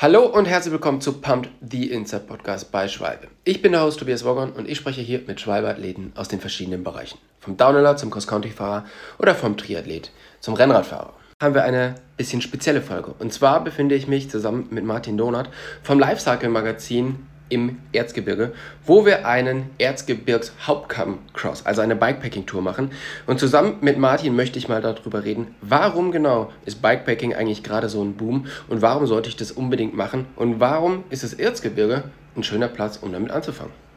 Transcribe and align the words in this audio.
Hallo 0.00 0.26
und 0.26 0.44
herzlich 0.44 0.70
willkommen 0.70 1.00
zu 1.00 1.14
Pumped 1.14 1.50
the 1.60 1.90
Inside 1.90 2.22
Podcast 2.28 2.70
bei 2.70 2.86
Schwalbe. 2.86 3.26
Ich 3.42 3.62
bin 3.62 3.72
der 3.72 3.82
Host 3.82 3.98
Tobias 3.98 4.24
Woggon 4.24 4.52
und 4.52 4.68
ich 4.68 4.78
spreche 4.78 5.00
hier 5.00 5.22
mit 5.26 5.40
Schwalbe-Athleten 5.40 6.12
aus 6.14 6.28
den 6.28 6.38
verschiedenen 6.38 6.84
Bereichen. 6.84 7.18
Vom 7.40 7.56
Downhiller 7.56 7.96
zum 7.96 8.08
Cross-Country-Fahrer 8.08 8.84
oder 9.18 9.34
vom 9.34 9.56
Triathlet 9.56 10.12
zum 10.38 10.54
Rennradfahrer. 10.54 11.14
Haben 11.42 11.54
wir 11.54 11.64
eine 11.64 11.96
bisschen 12.16 12.40
spezielle 12.42 12.80
Folge. 12.80 13.12
Und 13.18 13.32
zwar 13.32 13.64
befinde 13.64 13.96
ich 13.96 14.06
mich 14.06 14.30
zusammen 14.30 14.68
mit 14.70 14.84
Martin 14.84 15.18
Donat 15.18 15.50
vom 15.82 15.98
Lifecycle 15.98 16.48
Magazin 16.48 17.26
im 17.48 17.78
Erzgebirge, 17.92 18.52
wo 18.84 19.06
wir 19.06 19.26
einen 19.26 19.70
Erzgebirgs-Hauptkamm-Cross, 19.78 21.66
also 21.66 21.80
eine 21.80 21.96
Bikepacking-Tour 21.96 22.62
machen. 22.62 22.90
Und 23.26 23.40
zusammen 23.40 23.76
mit 23.80 23.98
Martin 23.98 24.36
möchte 24.36 24.58
ich 24.58 24.68
mal 24.68 24.82
darüber 24.82 25.24
reden, 25.24 25.54
warum 25.60 26.12
genau 26.12 26.52
ist 26.64 26.82
Bikepacking 26.82 27.34
eigentlich 27.34 27.62
gerade 27.62 27.88
so 27.88 28.02
ein 28.02 28.14
Boom 28.14 28.46
und 28.68 28.82
warum 28.82 29.06
sollte 29.06 29.28
ich 29.28 29.36
das 29.36 29.52
unbedingt 29.52 29.94
machen 29.94 30.26
und 30.36 30.60
warum 30.60 31.04
ist 31.10 31.22
das 31.24 31.34
Erzgebirge 31.34 32.04
ein 32.36 32.42
schöner 32.42 32.68
Platz, 32.68 32.98
um 33.00 33.12
damit 33.12 33.30
anzufangen. 33.30 33.87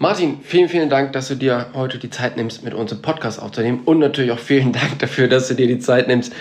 Martin, 0.00 0.38
vielen, 0.44 0.68
vielen 0.68 0.88
Dank, 0.88 1.12
dass 1.12 1.26
du 1.26 1.34
dir 1.34 1.66
heute 1.74 1.98
die 1.98 2.08
Zeit 2.08 2.36
nimmst, 2.36 2.62
mit 2.62 2.72
uns 2.72 2.92
im 2.92 3.02
Podcast 3.02 3.42
aufzunehmen. 3.42 3.80
Und 3.84 3.98
natürlich 3.98 4.30
auch 4.30 4.38
vielen 4.38 4.72
Dank 4.72 5.00
dafür, 5.00 5.26
dass 5.26 5.48
du 5.48 5.54
dir 5.54 5.66
die 5.66 5.80
Zeit 5.80 6.06
nimmst, 6.06 6.32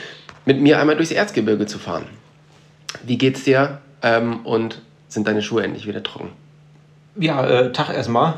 mit 0.46 0.62
mir 0.62 0.80
einmal 0.80 0.96
durchs 0.96 1.12
Erzgebirge 1.12 1.66
zu 1.66 1.80
fahren. 1.80 2.06
Wie 3.04 3.18
geht's 3.18 3.46
dir 3.46 3.80
ähm, 4.04 4.46
und 4.46 4.84
sind 5.08 5.28
deine 5.28 5.42
Schuhe 5.42 5.64
endlich 5.64 5.88
wieder 5.88 6.04
trocken? 6.04 6.30
Ja, 7.16 7.48
äh, 7.48 7.72
Tag 7.72 7.96
erstmal. 7.96 8.36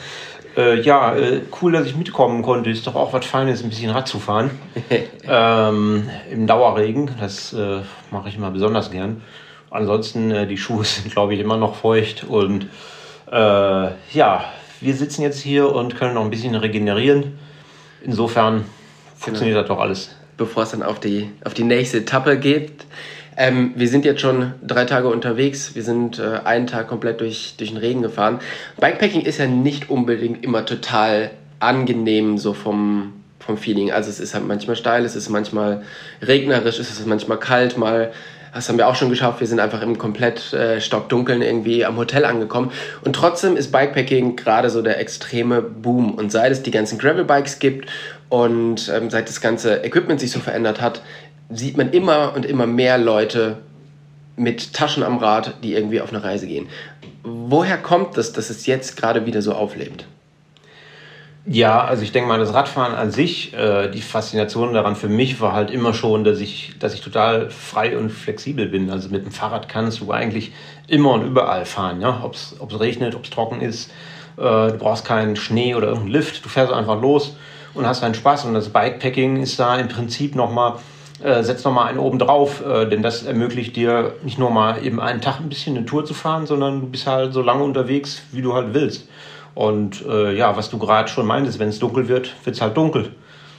äh, 0.56 0.80
ja, 0.80 1.14
äh, 1.14 1.42
cool, 1.60 1.72
dass 1.72 1.84
ich 1.84 1.94
mitkommen 1.94 2.40
konnte. 2.40 2.70
Ist 2.70 2.86
doch 2.86 2.94
auch 2.94 3.12
was 3.12 3.26
Feines, 3.26 3.62
ein 3.62 3.68
bisschen 3.68 3.90
Rad 3.90 4.08
zu 4.08 4.18
fahren. 4.18 4.50
ähm, 5.28 6.08
Im 6.32 6.46
Dauerregen, 6.46 7.10
das 7.20 7.52
äh, 7.52 7.80
mache 8.10 8.30
ich 8.30 8.36
immer 8.36 8.50
besonders 8.50 8.90
gern. 8.90 9.20
Ansonsten, 9.68 10.30
äh, 10.30 10.46
die 10.46 10.56
Schuhe 10.56 10.84
sind, 10.86 11.12
glaube 11.12 11.34
ich, 11.34 11.40
immer 11.40 11.58
noch 11.58 11.74
feucht 11.74 12.24
und 12.24 12.68
äh, 13.30 13.36
ja, 14.12 14.44
wir 14.80 14.94
sitzen 14.94 15.22
jetzt 15.22 15.40
hier 15.40 15.72
und 15.72 15.96
können 15.96 16.14
noch 16.14 16.24
ein 16.24 16.30
bisschen 16.30 16.54
regenerieren. 16.54 17.38
Insofern 18.02 18.64
funktioniert 19.16 19.56
das 19.56 19.66
doch 19.66 19.78
alles. 19.78 20.14
Bevor 20.36 20.64
es 20.64 20.72
dann 20.72 20.82
auf 20.82 21.00
die, 21.00 21.30
auf 21.44 21.54
die 21.54 21.64
nächste 21.64 21.98
Etappe 21.98 22.38
geht. 22.38 22.84
Ähm, 23.36 23.72
wir 23.76 23.88
sind 23.88 24.04
jetzt 24.04 24.20
schon 24.20 24.52
drei 24.62 24.84
Tage 24.84 25.08
unterwegs. 25.08 25.74
Wir 25.74 25.82
sind 25.82 26.18
äh, 26.18 26.40
einen 26.44 26.66
Tag 26.66 26.88
komplett 26.88 27.20
durch, 27.20 27.54
durch 27.56 27.70
den 27.70 27.78
Regen 27.78 28.02
gefahren. 28.02 28.40
Bikepacking 28.78 29.22
ist 29.22 29.38
ja 29.38 29.46
nicht 29.46 29.90
unbedingt 29.90 30.44
immer 30.44 30.64
total 30.64 31.30
angenehm, 31.58 32.38
so 32.38 32.52
vom, 32.52 33.12
vom 33.40 33.56
Feeling. 33.56 33.90
Also 33.90 34.10
es 34.10 34.20
ist 34.20 34.34
halt 34.34 34.46
manchmal 34.46 34.76
steil, 34.76 35.04
es 35.04 35.16
ist 35.16 35.30
manchmal 35.30 35.82
regnerisch, 36.22 36.78
es 36.78 36.90
ist 36.90 37.06
manchmal 37.06 37.38
kalt, 37.38 37.76
mal 37.76 38.12
das 38.54 38.68
haben 38.68 38.78
wir 38.78 38.86
auch 38.88 38.94
schon 38.94 39.10
geschafft. 39.10 39.40
Wir 39.40 39.46
sind 39.46 39.58
einfach 39.58 39.82
im 39.82 39.98
komplett 39.98 40.52
äh, 40.52 40.80
Stockdunkeln 40.80 41.42
irgendwie 41.42 41.84
am 41.84 41.96
Hotel 41.96 42.24
angekommen. 42.24 42.70
Und 43.04 43.14
trotzdem 43.16 43.56
ist 43.56 43.72
Bikepacking 43.72 44.36
gerade 44.36 44.70
so 44.70 44.80
der 44.80 45.00
extreme 45.00 45.60
Boom. 45.60 46.14
Und 46.14 46.30
seit 46.30 46.52
es 46.52 46.62
die 46.62 46.70
ganzen 46.70 46.98
Gravelbikes 46.98 47.58
gibt 47.58 47.90
und 48.28 48.88
ähm, 48.94 49.10
seit 49.10 49.28
das 49.28 49.40
ganze 49.40 49.84
Equipment 49.84 50.20
sich 50.20 50.30
so 50.30 50.38
verändert 50.38 50.80
hat, 50.80 51.02
sieht 51.50 51.76
man 51.76 51.90
immer 51.90 52.32
und 52.34 52.46
immer 52.46 52.66
mehr 52.66 52.96
Leute 52.96 53.58
mit 54.36 54.72
Taschen 54.72 55.02
am 55.02 55.18
Rad, 55.18 55.54
die 55.62 55.74
irgendwie 55.74 56.00
auf 56.00 56.12
eine 56.12 56.22
Reise 56.22 56.46
gehen. 56.46 56.68
Woher 57.24 57.76
kommt 57.76 58.16
das, 58.16 58.32
dass 58.32 58.50
es 58.50 58.66
jetzt 58.66 58.96
gerade 58.96 59.26
wieder 59.26 59.42
so 59.42 59.52
auflebt? 59.52 60.06
Ja, 61.46 61.84
also 61.84 62.02
ich 62.02 62.10
denke 62.10 62.26
mal, 62.26 62.38
das 62.38 62.54
Radfahren 62.54 62.94
an 62.94 63.10
sich, 63.10 63.52
äh, 63.52 63.90
die 63.90 64.00
Faszination 64.00 64.72
daran 64.72 64.96
für 64.96 65.08
mich 65.08 65.42
war 65.42 65.52
halt 65.52 65.70
immer 65.70 65.92
schon, 65.92 66.24
dass 66.24 66.40
ich, 66.40 66.72
dass 66.78 66.94
ich 66.94 67.02
total 67.02 67.50
frei 67.50 67.98
und 67.98 68.08
flexibel 68.08 68.66
bin. 68.66 68.88
Also 68.88 69.10
mit 69.10 69.26
dem 69.26 69.30
Fahrrad 69.30 69.68
kannst 69.68 70.00
du 70.00 70.10
eigentlich 70.10 70.52
immer 70.88 71.10
und 71.12 71.26
überall 71.26 71.66
fahren, 71.66 72.00
ja? 72.00 72.22
ob 72.22 72.34
es 72.34 72.80
regnet, 72.80 73.14
ob 73.14 73.24
es 73.24 73.30
trocken 73.30 73.60
ist. 73.60 73.90
Äh, 74.38 74.40
du 74.40 74.78
brauchst 74.78 75.04
keinen 75.04 75.36
Schnee 75.36 75.74
oder 75.74 75.88
irgendeinen 75.88 76.12
Lift. 76.12 76.42
Du 76.46 76.48
fährst 76.48 76.72
einfach 76.72 76.98
los 76.98 77.36
und 77.74 77.86
hast 77.86 78.02
deinen 78.02 78.14
Spaß. 78.14 78.46
Und 78.46 78.54
das 78.54 78.70
Bikepacking 78.70 79.42
ist 79.42 79.60
da 79.60 79.76
im 79.76 79.88
Prinzip 79.88 80.34
nochmal, 80.34 80.76
äh, 81.22 81.42
setzt 81.42 81.66
nochmal 81.66 81.88
einen 81.88 81.98
oben 81.98 82.18
drauf, 82.18 82.64
äh, 82.64 82.86
denn 82.86 83.02
das 83.02 83.22
ermöglicht 83.22 83.76
dir 83.76 84.14
nicht 84.22 84.38
nur 84.38 84.50
mal 84.50 84.82
eben 84.82 84.98
einen 84.98 85.20
Tag 85.20 85.40
ein 85.40 85.50
bisschen 85.50 85.76
eine 85.76 85.84
Tour 85.84 86.06
zu 86.06 86.14
fahren, 86.14 86.46
sondern 86.46 86.80
du 86.80 86.86
bist 86.86 87.06
halt 87.06 87.34
so 87.34 87.42
lange 87.42 87.64
unterwegs, 87.64 88.22
wie 88.32 88.40
du 88.40 88.54
halt 88.54 88.72
willst. 88.72 89.08
Und 89.54 90.04
äh, 90.06 90.34
ja, 90.36 90.56
was 90.56 90.70
du 90.70 90.78
gerade 90.78 91.08
schon 91.08 91.26
meintest, 91.26 91.58
wenn 91.58 91.68
es 91.68 91.78
dunkel 91.78 92.08
wird, 92.08 92.34
wird 92.44 92.56
es 92.56 92.62
halt 92.62 92.76
dunkel. 92.76 93.12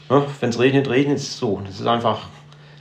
Ne? 0.10 0.24
Wenn 0.40 0.50
es 0.50 0.60
regnet, 0.60 0.90
regnet 0.90 1.18
es 1.18 1.38
so. 1.38 1.62
Das 1.66 1.80
ist 1.80 1.88
einfach 1.88 2.28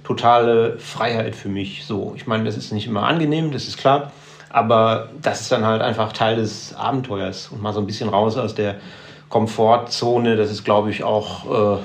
totale 0.03 0.79
Freiheit 0.79 1.35
für 1.35 1.49
mich. 1.49 1.85
So, 1.87 2.13
ich 2.17 2.27
meine, 2.27 2.45
das 2.45 2.57
ist 2.57 2.73
nicht 2.73 2.87
immer 2.87 3.05
angenehm, 3.05 3.53
das 3.53 3.69
ist 3.69 3.79
klar. 3.79 4.13
Aber 4.51 5.09
das 5.21 5.41
ist 5.41 5.53
dann 5.53 5.65
halt 5.65 5.83
einfach 5.83 6.13
Teil 6.13 6.37
des 6.37 6.75
Abenteuers 6.75 7.49
und 7.49 7.61
mal 7.61 7.73
so 7.73 7.81
ein 7.81 7.87
bisschen 7.87 8.09
raus 8.09 8.37
aus 8.37 8.55
der 8.55 8.77
Komfortzone. 9.29 10.37
Das 10.37 10.51
ist, 10.51 10.65
glaube 10.65 10.91
ich, 10.91 11.03
auch 11.03 11.79
äh, 11.79 11.83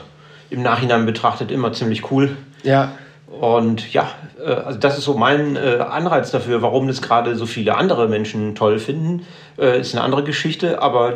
im 0.52 0.62
Nachhinein 0.62 1.06
betrachtet 1.06 1.52
immer 1.52 1.74
ziemlich 1.74 2.12
cool. 2.12 2.38
Ja. 2.64 2.92
Und 3.30 3.94
ja, 3.94 4.10
äh, 4.44 4.52
also 4.52 4.80
das 4.80 4.98
ist 4.98 5.04
so 5.04 5.14
mein 5.14 5.56
äh, 5.56 5.78
Anreiz 5.80 6.32
dafür, 6.32 6.62
warum 6.62 6.88
das 6.88 7.02
gerade 7.02 7.36
so 7.36 7.46
viele 7.46 7.76
andere 7.76 8.08
Menschen 8.08 8.56
toll 8.56 8.80
finden. 8.80 9.26
Äh, 9.58 9.82
ist 9.82 9.94
eine 9.94 10.04
andere 10.04 10.24
Geschichte, 10.24 10.82
aber 10.82 11.14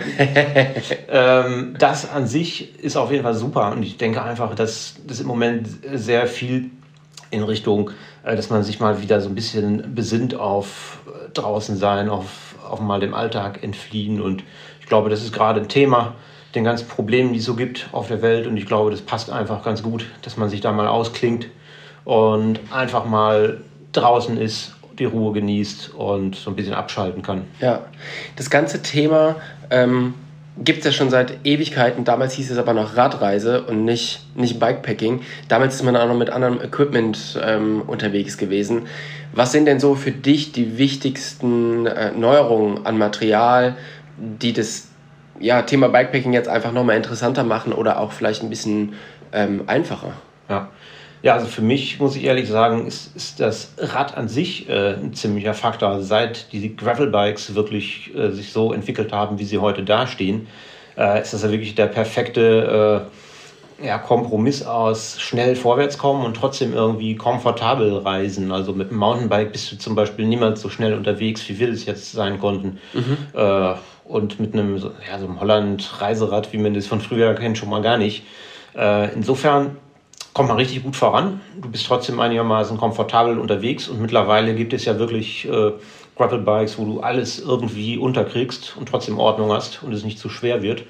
ähm, 1.09 1.75
das 1.79 2.09
an 2.09 2.28
sich 2.28 2.79
ist 2.79 2.97
auf 2.97 3.12
jeden 3.12 3.24
Fall 3.24 3.34
super. 3.34 3.72
Und 3.72 3.84
ich 3.84 3.97
denke 3.97 4.22
einfach, 4.22 4.53
dass 4.53 4.96
das 5.07 5.19
im 5.19 5.28
Moment 5.28 5.68
sehr 5.94 6.28
viel 6.28 6.69
in 7.31 7.41
Richtung, 7.41 7.90
dass 8.24 8.51
man 8.51 8.62
sich 8.62 8.80
mal 8.80 9.01
wieder 9.01 9.19
so 9.19 9.28
ein 9.28 9.34
bisschen 9.34 9.95
besinnt 9.95 10.35
auf 10.35 11.00
draußen 11.34 11.78
sein, 11.78 12.07
auf, 12.07 12.53
auf 12.69 12.80
mal 12.80 13.00
dem 13.00 13.16
Alltag 13.16 13.63
entfliehen. 13.63 14.22
Und 14.22 14.44
ich 14.80 14.85
glaube, 14.85 15.09
das 15.09 15.24
ist 15.24 15.34
gerade 15.34 15.62
ein 15.62 15.68
Thema 15.68 16.13
den 16.53 16.63
ganzen 16.63 16.88
Problemen, 16.88 17.34
die 17.34 17.40
es 17.40 17.45
so 17.45 17.56
gibt 17.56 17.90
auf 17.91 18.07
der 18.07 18.22
Welt. 18.22 18.45
Und 18.45 18.56
ich 18.56 18.68
glaube, 18.68 18.91
das 18.91 19.01
passt 19.01 19.31
einfach 19.31 19.63
ganz 19.63 19.81
gut, 19.81 20.06
dass 20.22 20.38
man 20.38 20.50
sich 20.50 20.62
da 20.62 20.72
mal 20.72 20.88
ausklingt 20.88 21.47
und 22.05 22.59
einfach 22.71 23.05
mal 23.05 23.61
draußen 23.93 24.37
ist, 24.37 24.73
die 24.99 25.05
Ruhe 25.05 25.33
genießt 25.33 25.93
und 25.95 26.35
so 26.35 26.51
ein 26.51 26.55
bisschen 26.55 26.73
abschalten 26.73 27.21
kann. 27.21 27.43
Ja, 27.59 27.81
das 28.35 28.49
ganze 28.49 28.81
Thema 28.81 29.35
ähm, 29.69 30.13
gibt 30.57 30.79
es 30.79 30.85
ja 30.85 30.91
schon 30.91 31.09
seit 31.09 31.45
Ewigkeiten. 31.45 32.03
Damals 32.03 32.33
hieß 32.33 32.51
es 32.51 32.57
aber 32.57 32.73
noch 32.73 32.95
Radreise 32.95 33.63
und 33.63 33.85
nicht, 33.85 34.25
nicht 34.35 34.59
Bikepacking. 34.59 35.21
Damals 35.47 35.75
ist 35.75 35.83
man 35.83 35.95
auch 35.95 36.07
noch 36.07 36.17
mit 36.17 36.29
anderem 36.29 36.61
Equipment 36.61 37.39
ähm, 37.43 37.81
unterwegs 37.87 38.37
gewesen. 38.37 38.87
Was 39.33 39.51
sind 39.51 39.65
denn 39.65 39.79
so 39.79 39.95
für 39.95 40.11
dich 40.11 40.51
die 40.51 40.77
wichtigsten 40.77 41.87
äh, 41.87 42.11
Neuerungen 42.11 42.85
an 42.85 42.97
Material, 42.97 43.75
die 44.17 44.53
das 44.53 44.89
ja, 45.39 45.63
Thema 45.63 45.89
Bikepacking 45.89 46.33
jetzt 46.33 46.47
einfach 46.47 46.71
nochmal 46.71 46.97
interessanter 46.97 47.43
machen 47.43 47.73
oder 47.73 47.99
auch 47.99 48.11
vielleicht 48.11 48.43
ein 48.43 48.49
bisschen 48.49 48.93
ähm, 49.31 49.63
einfacher? 49.65 50.13
Ja. 50.49 50.69
Ja, 51.23 51.35
also 51.35 51.47
für 51.47 51.61
mich 51.61 52.01
muss 52.01 52.17
ich 52.17 52.25
ehrlich 52.25 52.50
sagen, 52.50 52.85
ist, 52.85 53.16
ist 53.16 53.39
das 53.39 53.73
Rad 53.78 54.17
an 54.17 54.28
sich 54.28 54.67
äh, 54.67 54.95
ein 54.95 55.13
ziemlicher 55.13 55.53
Faktor. 55.53 56.01
Seit 56.01 56.51
die 56.51 56.75
Gravelbikes 56.75 57.56
wirklich 57.56 58.13
äh, 58.13 58.31
sich 58.31 58.51
so 58.51 58.73
entwickelt 58.73 59.13
haben, 59.13 59.39
wie 59.39 59.45
sie 59.45 59.57
heute 59.57 59.83
dastehen, 59.83 60.47
äh, 60.97 61.22
ist 61.22 61.33
das 61.33 61.44
ja 61.44 61.50
wirklich 61.50 61.75
der 61.75 61.88
perfekte 61.88 63.07
äh, 63.79 63.85
ja, 63.88 64.00
Kompromiss 64.00 64.66
aus 64.66 65.16
schnell 65.22 65.56
vorwärts 65.56 65.97
kommen 65.97 66.25
und 66.25 66.35
trotzdem 66.35 66.73
irgendwie 66.73 67.16
komfortabel 67.16 68.00
reisen. 68.00 68.51
Also 68.51 68.73
mit 68.73 68.91
dem 68.91 68.97
Mountainbike 68.97 69.53
bist 69.53 69.72
du 69.72 69.78
zum 69.78 69.95
Beispiel 69.95 70.25
niemals 70.25 70.59
so 70.59 70.68
schnell 70.68 70.94
unterwegs, 70.94 71.47
wie 71.47 71.57
wir 71.57 71.69
es 71.69 71.86
jetzt 71.86 72.12
sein 72.12 72.38
konnten. 72.38 72.80
Mhm. 72.92 73.18
Äh, 73.33 73.75
und 74.03 74.42
mit 74.42 74.53
einem, 74.53 74.75
ja, 74.75 75.18
so 75.18 75.25
einem 75.25 75.39
Holland-Reiserad, 75.39 76.51
wie 76.51 76.57
man 76.57 76.74
das 76.74 76.86
von 76.86 77.00
früher 77.00 77.33
kennt, 77.33 77.57
schon 77.57 77.69
mal 77.69 77.81
gar 77.81 77.97
nicht. 77.97 78.24
Äh, 78.75 79.13
insofern 79.13 79.77
kommt 80.33 80.50
man 80.50 80.57
richtig 80.57 80.83
gut 80.83 80.95
voran. 80.95 81.41
Du 81.62 81.69
bist 81.69 81.85
trotzdem 81.85 82.19
einigermaßen 82.19 82.77
komfortabel 82.77 83.39
unterwegs 83.39 83.88
und 83.88 84.01
mittlerweile 84.01 84.56
gibt 84.56 84.74
es 84.74 84.85
ja 84.85 84.97
wirklich 84.97 85.47
äh, 85.47 85.71
Gravelbikes, 86.15 86.77
wo 86.77 86.85
du 86.85 87.00
alles 87.01 87.39
irgendwie 87.39 87.97
unterkriegst 87.97 88.75
und 88.77 88.89
trotzdem 88.89 89.19
Ordnung 89.19 89.51
hast 89.51 89.83
und 89.83 89.94
es 89.94 90.03
nicht 90.03 90.19
zu 90.19 90.30
schwer 90.30 90.62
wird. 90.62 90.83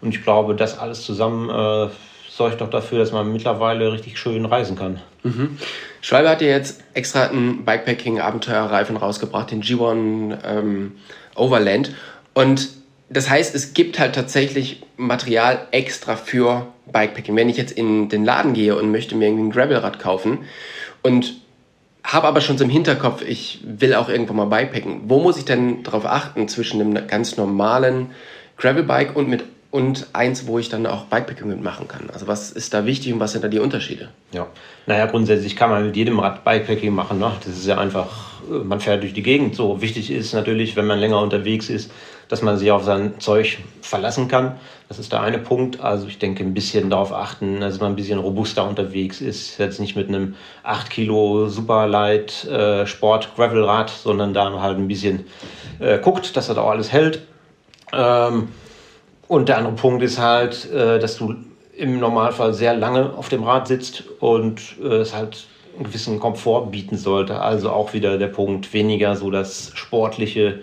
Und 0.00 0.14
ich 0.14 0.22
glaube, 0.22 0.54
das 0.54 0.78
alles 0.78 1.02
zusammen 1.02 1.50
äh, 1.50 1.90
sorgt 2.30 2.60
doch 2.60 2.70
dafür, 2.70 2.98
dass 2.98 3.12
man 3.12 3.32
mittlerweile 3.32 3.92
richtig 3.92 4.18
schön 4.18 4.46
reisen 4.46 4.76
kann. 4.76 5.00
Mhm. 5.22 5.58
Schwalbe 6.00 6.30
hat 6.30 6.40
dir 6.40 6.48
jetzt 6.48 6.82
extra 6.94 7.24
einen 7.24 7.64
Bikepacking-Abenteuerreifen 7.64 8.96
rausgebracht, 8.96 9.50
den 9.50 9.62
G1 9.62 10.38
ähm, 10.44 10.92
Overland. 11.34 11.94
Und 12.32 12.70
das 13.10 13.28
heißt, 13.28 13.54
es 13.54 13.74
gibt 13.74 13.98
halt 13.98 14.14
tatsächlich 14.14 14.82
Material 14.96 15.66
extra 15.72 16.16
für 16.16 16.68
Bikepacking. 16.92 17.36
Wenn 17.36 17.48
ich 17.48 17.56
jetzt 17.56 17.72
in 17.72 18.08
den 18.08 18.24
Laden 18.24 18.52
gehe 18.52 18.76
und 18.76 18.90
möchte 18.90 19.14
mir 19.14 19.26
irgendwie 19.26 19.44
ein 19.44 19.50
Gravelrad 19.50 19.98
kaufen 19.98 20.38
und 21.02 21.34
habe 22.04 22.26
aber 22.26 22.40
schon 22.40 22.58
so 22.58 22.64
im 22.64 22.70
Hinterkopf, 22.70 23.22
ich 23.22 23.60
will 23.62 23.94
auch 23.94 24.08
irgendwann 24.08 24.36
mal 24.36 24.44
bikepacken. 24.46 25.02
Wo 25.04 25.20
muss 25.20 25.36
ich 25.36 25.44
denn 25.44 25.82
darauf 25.82 26.06
achten 26.06 26.48
zwischen 26.48 26.80
einem 26.80 27.06
ganz 27.06 27.36
normalen 27.36 28.10
Gravelbike 28.56 29.16
und 29.16 29.28
mit 29.28 29.44
und 29.70 30.08
eins, 30.14 30.46
wo 30.46 30.58
ich 30.58 30.68
dann 30.68 30.86
auch 30.86 31.04
Bikepacking 31.04 31.46
mitmachen 31.46 31.86
kann. 31.86 32.10
Also 32.12 32.26
was 32.26 32.50
ist 32.50 32.74
da 32.74 32.86
wichtig 32.86 33.12
und 33.12 33.20
was 33.20 33.32
sind 33.32 33.44
da 33.44 33.48
die 33.48 33.60
Unterschiede? 33.60 34.08
Ja, 34.32 34.48
naja, 34.86 35.06
grundsätzlich 35.06 35.54
kann 35.54 35.70
man 35.70 35.86
mit 35.86 35.96
jedem 35.96 36.18
Rad 36.18 36.44
Bikepacking 36.44 36.92
machen. 36.92 37.20
Ne? 37.20 37.30
Das 37.44 37.56
ist 37.56 37.66
ja 37.66 37.78
einfach, 37.78 38.29
man 38.48 38.80
fährt 38.80 39.02
durch 39.02 39.12
die 39.12 39.22
Gegend. 39.22 39.54
So 39.54 39.80
wichtig 39.80 40.10
ist 40.10 40.32
natürlich, 40.32 40.76
wenn 40.76 40.86
man 40.86 40.98
länger 40.98 41.20
unterwegs 41.20 41.68
ist, 41.68 41.90
dass 42.28 42.42
man 42.42 42.56
sich 42.56 42.70
auf 42.70 42.84
sein 42.84 43.14
Zeug 43.18 43.58
verlassen 43.82 44.28
kann. 44.28 44.56
Das 44.88 44.98
ist 44.98 45.12
der 45.12 45.20
eine 45.20 45.38
Punkt. 45.38 45.80
Also 45.80 46.06
ich 46.06 46.18
denke, 46.18 46.44
ein 46.44 46.54
bisschen 46.54 46.90
darauf 46.90 47.12
achten, 47.12 47.60
dass 47.60 47.80
man 47.80 47.92
ein 47.92 47.96
bisschen 47.96 48.18
robuster 48.18 48.68
unterwegs 48.68 49.20
ist. 49.20 49.58
Jetzt 49.58 49.80
nicht 49.80 49.96
mit 49.96 50.08
einem 50.08 50.36
8 50.62 50.90
Kilo 50.90 51.48
Superlight 51.48 52.44
äh, 52.46 52.86
Sport 52.86 53.30
Gravelrad, 53.36 53.90
sondern 53.90 54.34
da 54.34 54.60
halt 54.60 54.78
ein 54.78 54.88
bisschen 54.88 55.26
äh, 55.80 55.98
guckt, 55.98 56.36
dass 56.36 56.46
das 56.46 56.56
auch 56.56 56.70
alles 56.70 56.92
hält. 56.92 57.22
Ähm, 57.92 58.48
und 59.26 59.48
der 59.48 59.58
andere 59.58 59.74
Punkt 59.74 60.02
ist 60.02 60.18
halt, 60.18 60.70
äh, 60.72 60.98
dass 60.98 61.16
du 61.16 61.34
im 61.76 61.98
Normalfall 61.98 62.52
sehr 62.52 62.74
lange 62.74 63.12
auf 63.16 63.28
dem 63.28 63.42
Rad 63.42 63.68
sitzt 63.68 64.04
und 64.20 64.60
äh, 64.82 64.96
es 64.96 65.14
halt 65.14 65.46
einen 65.74 65.84
gewissen 65.84 66.20
Komfort 66.20 66.70
bieten 66.70 66.96
sollte. 66.96 67.40
Also 67.40 67.70
auch 67.70 67.92
wieder 67.92 68.18
der 68.18 68.28
Punkt 68.28 68.72
weniger 68.72 69.16
so 69.16 69.30
das 69.30 69.72
sportliche 69.74 70.60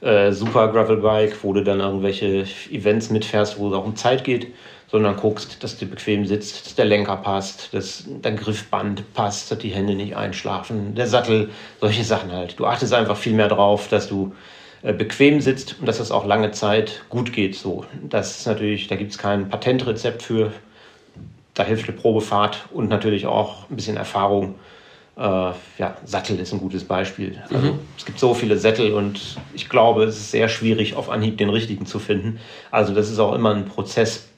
äh, 0.00 0.32
Super 0.32 0.68
Gravelbike, 0.68 1.42
wo 1.42 1.52
du 1.52 1.62
dann 1.62 1.80
irgendwelche 1.80 2.46
Events 2.70 3.10
mitfährst, 3.10 3.58
wo 3.58 3.68
es 3.68 3.74
auch 3.74 3.84
um 3.84 3.96
Zeit 3.96 4.24
geht, 4.24 4.48
sondern 4.88 5.16
guckst, 5.16 5.62
dass 5.62 5.78
du 5.78 5.86
bequem 5.86 6.26
sitzt, 6.26 6.66
dass 6.66 6.74
der 6.74 6.84
Lenker 6.84 7.16
passt, 7.16 7.72
dass 7.74 8.04
dein 8.22 8.36
Griffband 8.36 9.12
passt, 9.14 9.50
dass 9.50 9.58
die 9.58 9.70
Hände 9.70 9.94
nicht 9.94 10.16
einschlafen, 10.16 10.94
der 10.94 11.06
Sattel, 11.06 11.50
solche 11.80 12.04
Sachen 12.04 12.32
halt. 12.32 12.58
Du 12.58 12.66
achtest 12.66 12.94
einfach 12.94 13.16
viel 13.16 13.32
mehr 13.32 13.48
drauf, 13.48 13.88
dass 13.88 14.08
du 14.08 14.34
äh, 14.82 14.92
bequem 14.92 15.40
sitzt 15.40 15.76
und 15.80 15.86
dass 15.86 15.98
es 15.98 16.10
auch 16.10 16.26
lange 16.26 16.52
Zeit 16.52 17.02
gut 17.08 17.32
geht. 17.32 17.56
So, 17.56 17.84
das 18.08 18.38
ist 18.38 18.46
natürlich, 18.46 18.86
da 18.86 18.96
gibt 18.96 19.12
es 19.12 19.18
kein 19.18 19.48
Patentrezept 19.48 20.22
für. 20.22 20.52
Da 21.56 21.64
hilft 21.64 21.88
eine 21.88 21.96
Probefahrt 21.96 22.66
und 22.72 22.88
natürlich 22.88 23.26
auch 23.26 23.68
ein 23.68 23.76
bisschen 23.76 23.96
Erfahrung. 23.96 24.54
Äh, 25.16 25.20
ja, 25.22 25.96
Sattel 26.04 26.38
ist 26.38 26.52
ein 26.52 26.60
gutes 26.60 26.84
Beispiel. 26.84 27.42
Also, 27.50 27.72
mhm. 27.72 27.78
Es 27.96 28.04
gibt 28.04 28.20
so 28.20 28.34
viele 28.34 28.58
Sättel 28.58 28.92
und 28.92 29.38
ich 29.54 29.68
glaube, 29.68 30.04
es 30.04 30.18
ist 30.18 30.30
sehr 30.30 30.48
schwierig, 30.48 30.94
auf 30.94 31.08
Anhieb 31.10 31.38
den 31.38 31.48
richtigen 31.48 31.86
zu 31.86 31.98
finden. 31.98 32.38
Also 32.70 32.94
das 32.94 33.10
ist 33.10 33.18
auch 33.18 33.34
immer 33.34 33.54
ein 33.54 33.64
Prozess, 33.64 34.28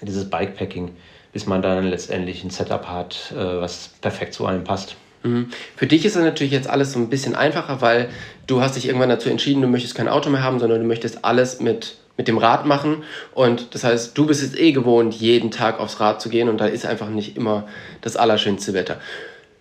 dieses 0.00 0.30
Bikepacking, 0.30 0.92
bis 1.32 1.46
man 1.46 1.60
dann 1.60 1.84
letztendlich 1.84 2.44
ein 2.44 2.50
Setup 2.50 2.86
hat, 2.86 3.32
äh, 3.32 3.60
was 3.60 3.90
perfekt 4.00 4.32
zu 4.32 4.46
einem 4.46 4.62
passt. 4.62 4.96
Mhm. 5.24 5.48
Für 5.74 5.88
dich 5.88 6.04
ist 6.04 6.14
das 6.14 6.22
natürlich 6.22 6.52
jetzt 6.52 6.70
alles 6.70 6.92
so 6.92 7.00
ein 7.00 7.10
bisschen 7.10 7.34
einfacher, 7.34 7.80
weil 7.80 8.08
du 8.46 8.60
hast 8.60 8.76
dich 8.76 8.86
irgendwann 8.86 9.08
dazu 9.08 9.28
entschieden, 9.28 9.62
du 9.62 9.68
möchtest 9.68 9.96
kein 9.96 10.08
Auto 10.08 10.30
mehr 10.30 10.44
haben, 10.44 10.60
sondern 10.60 10.80
du 10.80 10.86
möchtest 10.86 11.24
alles 11.24 11.60
mit, 11.60 11.96
mit 12.18 12.28
dem 12.28 12.36
Rad 12.36 12.66
machen. 12.66 13.04
Und 13.32 13.74
das 13.74 13.84
heißt, 13.84 14.18
du 14.18 14.26
bist 14.26 14.42
jetzt 14.42 14.58
eh 14.58 14.72
gewohnt, 14.72 15.14
jeden 15.14 15.50
Tag 15.50 15.80
aufs 15.80 16.00
Rad 16.00 16.20
zu 16.20 16.28
gehen 16.28 16.50
und 16.50 16.60
da 16.60 16.66
ist 16.66 16.84
einfach 16.84 17.08
nicht 17.08 17.38
immer 17.38 17.66
das 18.02 18.16
allerschönste 18.16 18.74
Wetter. 18.74 19.00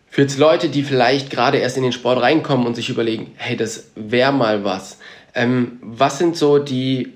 Für 0.10 0.24
jetzt 0.24 0.40
Leute, 0.40 0.68
die 0.68 0.84
vielleicht 0.84 1.30
gerade 1.30 1.60
erst 1.60 1.78
in 1.78 1.84
den 1.84 1.92
Sport 1.94 2.22
reinkommen 2.22 2.66
und 2.66 2.76
sich 2.76 2.90
überlegen, 2.90 3.32
hey, 3.38 3.56
das 3.56 3.92
wäre 3.96 4.34
mal 4.34 4.66
was. 4.66 4.98
Ähm, 5.36 5.80
was 5.82 6.18
sind 6.18 6.36
so 6.36 6.58
die, 6.58 7.14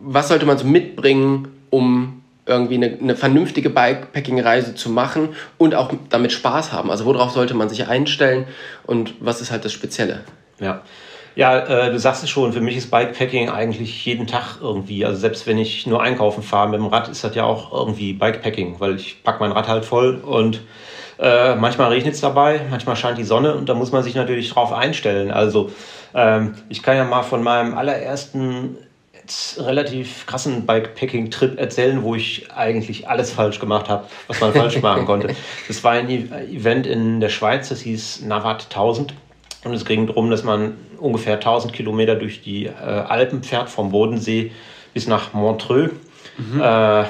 was 0.00 0.28
sollte 0.28 0.46
man 0.46 0.56
so 0.56 0.66
mitbringen, 0.66 1.48
um 1.70 2.22
irgendwie 2.46 2.74
eine, 2.74 2.98
eine 3.00 3.16
vernünftige 3.16 3.70
Bikepacking-Reise 3.70 4.74
zu 4.74 4.90
machen 4.90 5.30
und 5.58 5.74
auch 5.74 5.92
damit 6.10 6.32
Spaß 6.32 6.72
haben. 6.72 6.90
Also 6.90 7.04
worauf 7.04 7.32
sollte 7.32 7.54
man 7.54 7.68
sich 7.68 7.86
einstellen 7.88 8.46
und 8.86 9.14
was 9.20 9.40
ist 9.40 9.50
halt 9.50 9.64
das 9.64 9.72
Spezielle? 9.72 10.20
Ja. 10.60 10.82
Ja, 11.36 11.58
äh, 11.58 11.90
du 11.90 11.98
sagst 11.98 12.22
es 12.22 12.30
schon, 12.30 12.52
für 12.52 12.60
mich 12.60 12.76
ist 12.76 12.90
Bikepacking 12.90 13.48
eigentlich 13.48 14.04
jeden 14.04 14.26
Tag 14.26 14.58
irgendwie. 14.60 15.04
Also 15.04 15.18
selbst 15.18 15.46
wenn 15.46 15.58
ich 15.58 15.86
nur 15.86 16.00
einkaufen 16.00 16.42
fahre 16.42 16.68
mit 16.68 16.78
dem 16.78 16.86
Rad, 16.86 17.08
ist 17.08 17.24
das 17.24 17.34
ja 17.34 17.44
auch 17.44 17.72
irgendwie 17.72 18.12
Bikepacking, 18.12 18.76
weil 18.78 18.96
ich 18.96 19.22
packe 19.24 19.40
mein 19.40 19.50
Rad 19.50 19.66
halt 19.66 19.84
voll 19.84 20.20
und 20.24 20.60
äh, 21.18 21.56
manchmal 21.56 21.90
regnet 21.90 22.14
es 22.14 22.20
dabei, 22.20 22.60
manchmal 22.70 22.96
scheint 22.96 23.18
die 23.18 23.24
Sonne 23.24 23.54
und 23.54 23.68
da 23.68 23.74
muss 23.74 23.92
man 23.92 24.02
sich 24.02 24.14
natürlich 24.14 24.50
drauf 24.50 24.72
einstellen. 24.72 25.30
Also 25.30 25.70
ähm, 26.14 26.54
ich 26.68 26.82
kann 26.82 26.96
ja 26.96 27.04
mal 27.04 27.22
von 27.22 27.42
meinem 27.42 27.76
allerersten 27.76 28.76
relativ 29.58 30.26
krassen 30.26 30.66
Bikepacking-Trip 30.66 31.58
erzählen, 31.58 32.02
wo 32.02 32.14
ich 32.14 32.52
eigentlich 32.52 33.08
alles 33.08 33.32
falsch 33.32 33.58
gemacht 33.58 33.88
habe, 33.88 34.06
was 34.26 34.40
man 34.40 34.52
falsch 34.52 34.78
machen 34.82 35.06
konnte. 35.06 35.34
Das 35.66 35.82
war 35.82 35.92
ein 35.92 36.08
Event 36.10 36.86
in 36.86 37.20
der 37.20 37.30
Schweiz, 37.30 37.70
das 37.70 37.80
hieß 37.80 38.22
Navat 38.22 38.64
1000. 38.64 39.14
Und 39.64 39.72
es 39.72 39.84
ging 39.84 40.06
darum, 40.06 40.30
dass 40.30 40.44
man 40.44 40.76
ungefähr 40.98 41.34
1000 41.34 41.72
Kilometer 41.72 42.14
durch 42.14 42.42
die 42.42 42.66
äh, 42.66 42.70
Alpen 42.70 43.42
fährt, 43.42 43.70
vom 43.70 43.90
Bodensee 43.90 44.52
bis 44.92 45.06
nach 45.06 45.32
Montreux, 45.32 45.90
mhm. 46.36 46.60
äh, 46.60 47.04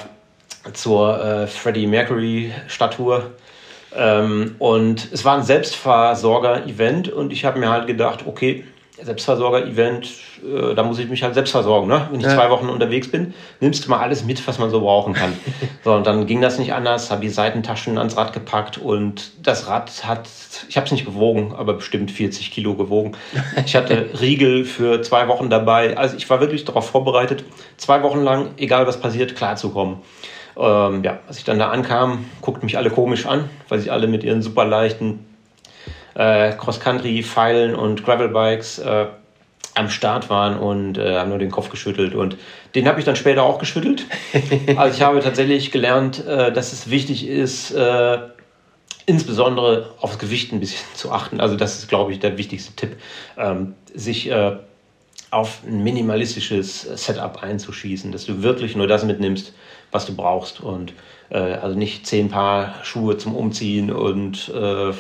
zur 0.73 1.23
äh, 1.23 1.47
Freddie 1.47 1.87
Mercury-Statue. 1.87 3.31
Ähm, 3.97 4.57
und 4.59 5.13
es 5.13 5.25
war 5.25 5.37
ein 5.37 5.43
Selbstversorger-Event 5.43 7.09
und 7.09 7.33
ich 7.33 7.45
habe 7.45 7.59
mir 7.59 7.71
halt 7.71 7.87
gedacht, 7.87 8.25
okay, 8.27 8.65
Selbstversorger-Event, 9.03 10.09
äh, 10.45 10.75
da 10.75 10.85
muss 10.85 10.99
ich 10.99 11.09
mich 11.09 11.23
halt 11.23 11.35
selbst 11.35 11.51
versorgen. 11.51 11.89
Ne? 11.89 12.07
Wenn 12.11 12.21
ich 12.21 12.27
ja. 12.27 12.35
zwei 12.35 12.49
Wochen 12.51 12.69
unterwegs 12.69 13.11
bin, 13.11 13.35
nimmst 13.61 13.85
du 13.85 13.91
mal 13.91 13.99
alles 13.99 14.25
mit, 14.25 14.47
was 14.47 14.59
man 14.59 14.71
so 14.71 14.81
brauchen 14.81 15.15
kann. 15.15 15.33
so, 15.85 15.95
und 15.95 16.07
dann 16.07 16.27
ging 16.27 16.41
das 16.41 16.59
nicht 16.59 16.73
anders, 16.73 17.11
habe 17.11 17.23
die 17.23 17.29
Seitentaschen 17.29 17.99
ans 17.99 18.17
Rad 18.17 18.33
gepackt 18.33 18.79
und 18.79 19.33
das 19.43 19.67
Rad 19.67 20.07
hat, 20.07 20.29
ich 20.69 20.77
habe 20.77 20.87
es 20.87 20.93
nicht 20.93 21.05
gewogen, 21.05 21.55
aber 21.57 21.75
bestimmt 21.75 22.13
40 22.13 22.53
Kilo 22.53 22.75
gewogen. 22.75 23.17
Ich 23.67 23.75
hatte 23.75 24.11
Riegel 24.21 24.65
für 24.65 25.03
zwei 25.03 25.27
Wochen 25.27 25.51
dabei. 25.51 25.97
Also 25.97 26.17
ich 26.17 26.31
war 26.31 26.41
wirklich 26.41 26.65
darauf 26.65 26.89
vorbereitet, 26.89 27.45
zwei 27.77 28.03
Wochen 28.05 28.23
lang, 28.23 28.51
egal 28.59 28.87
was 28.87 29.01
passiert, 29.01 29.35
klarzukommen. 29.35 29.97
Ähm, 30.57 31.03
ja, 31.03 31.19
als 31.27 31.39
ich 31.39 31.45
dann 31.45 31.59
da 31.59 31.71
ankam, 31.71 32.27
guckten 32.41 32.67
mich 32.67 32.79
alle 32.79 32.91
komisch 32.91 33.27
an, 33.27 33.51
weil 33.69 33.81
sie 33.81 33.91
alle 33.91 34.07
mit 34.07 34.23
ihren 34.23 34.41
super 34.41 34.65
leichten 34.65 35.27
äh, 36.15 36.53
Cross-Country-Pfeilen 36.53 37.75
und 37.75 38.05
Gravel-Bikes 38.05 38.79
äh, 38.79 39.07
am 39.75 39.89
Start 39.89 40.31
waren 40.31 40.57
und 40.57 40.99
äh, 40.99 41.19
haben 41.19 41.31
nur 41.31 41.39
den 41.39 41.51
Kopf 41.51 41.69
geschüttelt. 41.69 42.15
Und 42.15 42.37
den 42.75 42.87
habe 42.87 43.01
ich 43.01 43.05
dann 43.05 43.17
später 43.17 43.43
auch 43.43 43.59
geschüttelt. 43.59 44.07
also 44.77 44.97
ich 44.97 45.03
habe 45.03 45.21
tatsächlich 45.21 45.73
gelernt, 45.73 46.25
äh, 46.25 46.53
dass 46.53 46.73
es 46.73 46.91
wichtig 46.91 47.27
ist, 47.27 47.73
äh, 47.73 48.19
insbesondere 49.07 49.91
aufs 50.01 50.19
Gewicht 50.19 50.53
ein 50.53 50.61
bisschen 50.61 50.87
zu 50.95 51.11
achten. 51.11 51.41
Also 51.41 51.57
das 51.57 51.79
ist, 51.79 51.89
glaube 51.89 52.13
ich, 52.13 52.21
der 52.21 52.39
wichtigste 52.39 52.75
Tipp, 52.75 52.97
ähm, 53.37 53.75
sich 53.93 54.31
äh, 54.31 54.57
auf 55.31 55.63
ein 55.67 55.83
minimalistisches 55.83 56.83
Setup 56.83 57.43
einzuschießen, 57.43 58.13
dass 58.13 58.27
du 58.27 58.43
wirklich 58.43 58.77
nur 58.77 58.87
das 58.87 59.05
mitnimmst, 59.05 59.53
was 59.91 60.07
du 60.07 60.15
brauchst 60.15 60.61
und 60.61 60.93
äh, 61.31 61.39
also 61.39 61.77
nicht 61.77 62.07
zehn 62.07 62.29
Paar 62.29 62.77
Schuhe 62.85 63.19
zum 63.19 63.35
Umziehen 63.35 63.91
und 63.91 64.49
äh, 64.49 64.93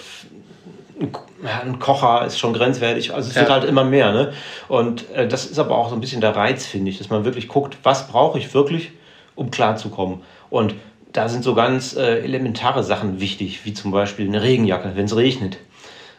ein 1.00 1.78
Kocher 1.78 2.24
ist 2.24 2.38
schon 2.38 2.52
grenzwertig. 2.52 3.12
Also 3.12 3.28
es 3.28 3.34
ja. 3.34 3.42
wird 3.42 3.50
halt 3.50 3.64
immer 3.64 3.84
mehr. 3.84 4.12
Ne? 4.12 4.32
Und 4.68 5.10
äh, 5.10 5.26
das 5.26 5.46
ist 5.46 5.58
aber 5.58 5.76
auch 5.76 5.88
so 5.88 5.94
ein 5.94 6.00
bisschen 6.00 6.20
der 6.20 6.36
Reiz, 6.36 6.66
finde 6.66 6.90
ich, 6.90 6.98
dass 6.98 7.10
man 7.10 7.24
wirklich 7.24 7.48
guckt, 7.48 7.78
was 7.82 8.08
brauche 8.08 8.38
ich 8.38 8.54
wirklich, 8.54 8.92
um 9.34 9.50
klarzukommen. 9.50 10.22
Und 10.50 10.74
da 11.12 11.28
sind 11.28 11.44
so 11.44 11.54
ganz 11.54 11.96
äh, 11.96 12.20
elementare 12.20 12.82
Sachen 12.82 13.20
wichtig, 13.20 13.64
wie 13.64 13.72
zum 13.72 13.90
Beispiel 13.90 14.26
eine 14.26 14.42
Regenjacke, 14.42 14.92
wenn 14.94 15.04
es 15.06 15.16
regnet. 15.16 15.58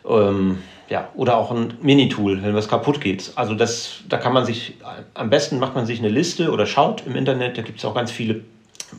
Ähm, 0.08 0.60
ja, 0.89 1.10
oder 1.15 1.38
auch 1.38 1.51
ein 1.51 1.74
Minitool, 1.82 2.44
wenn 2.44 2.53
was 2.53 2.67
kaputt 2.67 3.01
geht. 3.01 3.32
Also 3.36 3.55
das, 3.55 4.01
da 4.08 4.17
kann 4.17 4.34
man 4.34 4.46
sich, 4.46 4.75
am 5.13 5.29
besten 5.29 5.58
macht 5.58 5.75
man 5.75 5.86
sich 5.86 6.00
eine 6.00 6.10
Liste 6.10 6.51
oder 6.51 6.65
schaut 6.65 7.03
im 7.08 7.15
Internet, 7.15 7.58
da 7.58 7.63
gibt 7.63 7.79
es 7.79 7.86
auch 7.86 7.96
ganz 7.96 8.12
viele 8.12 8.41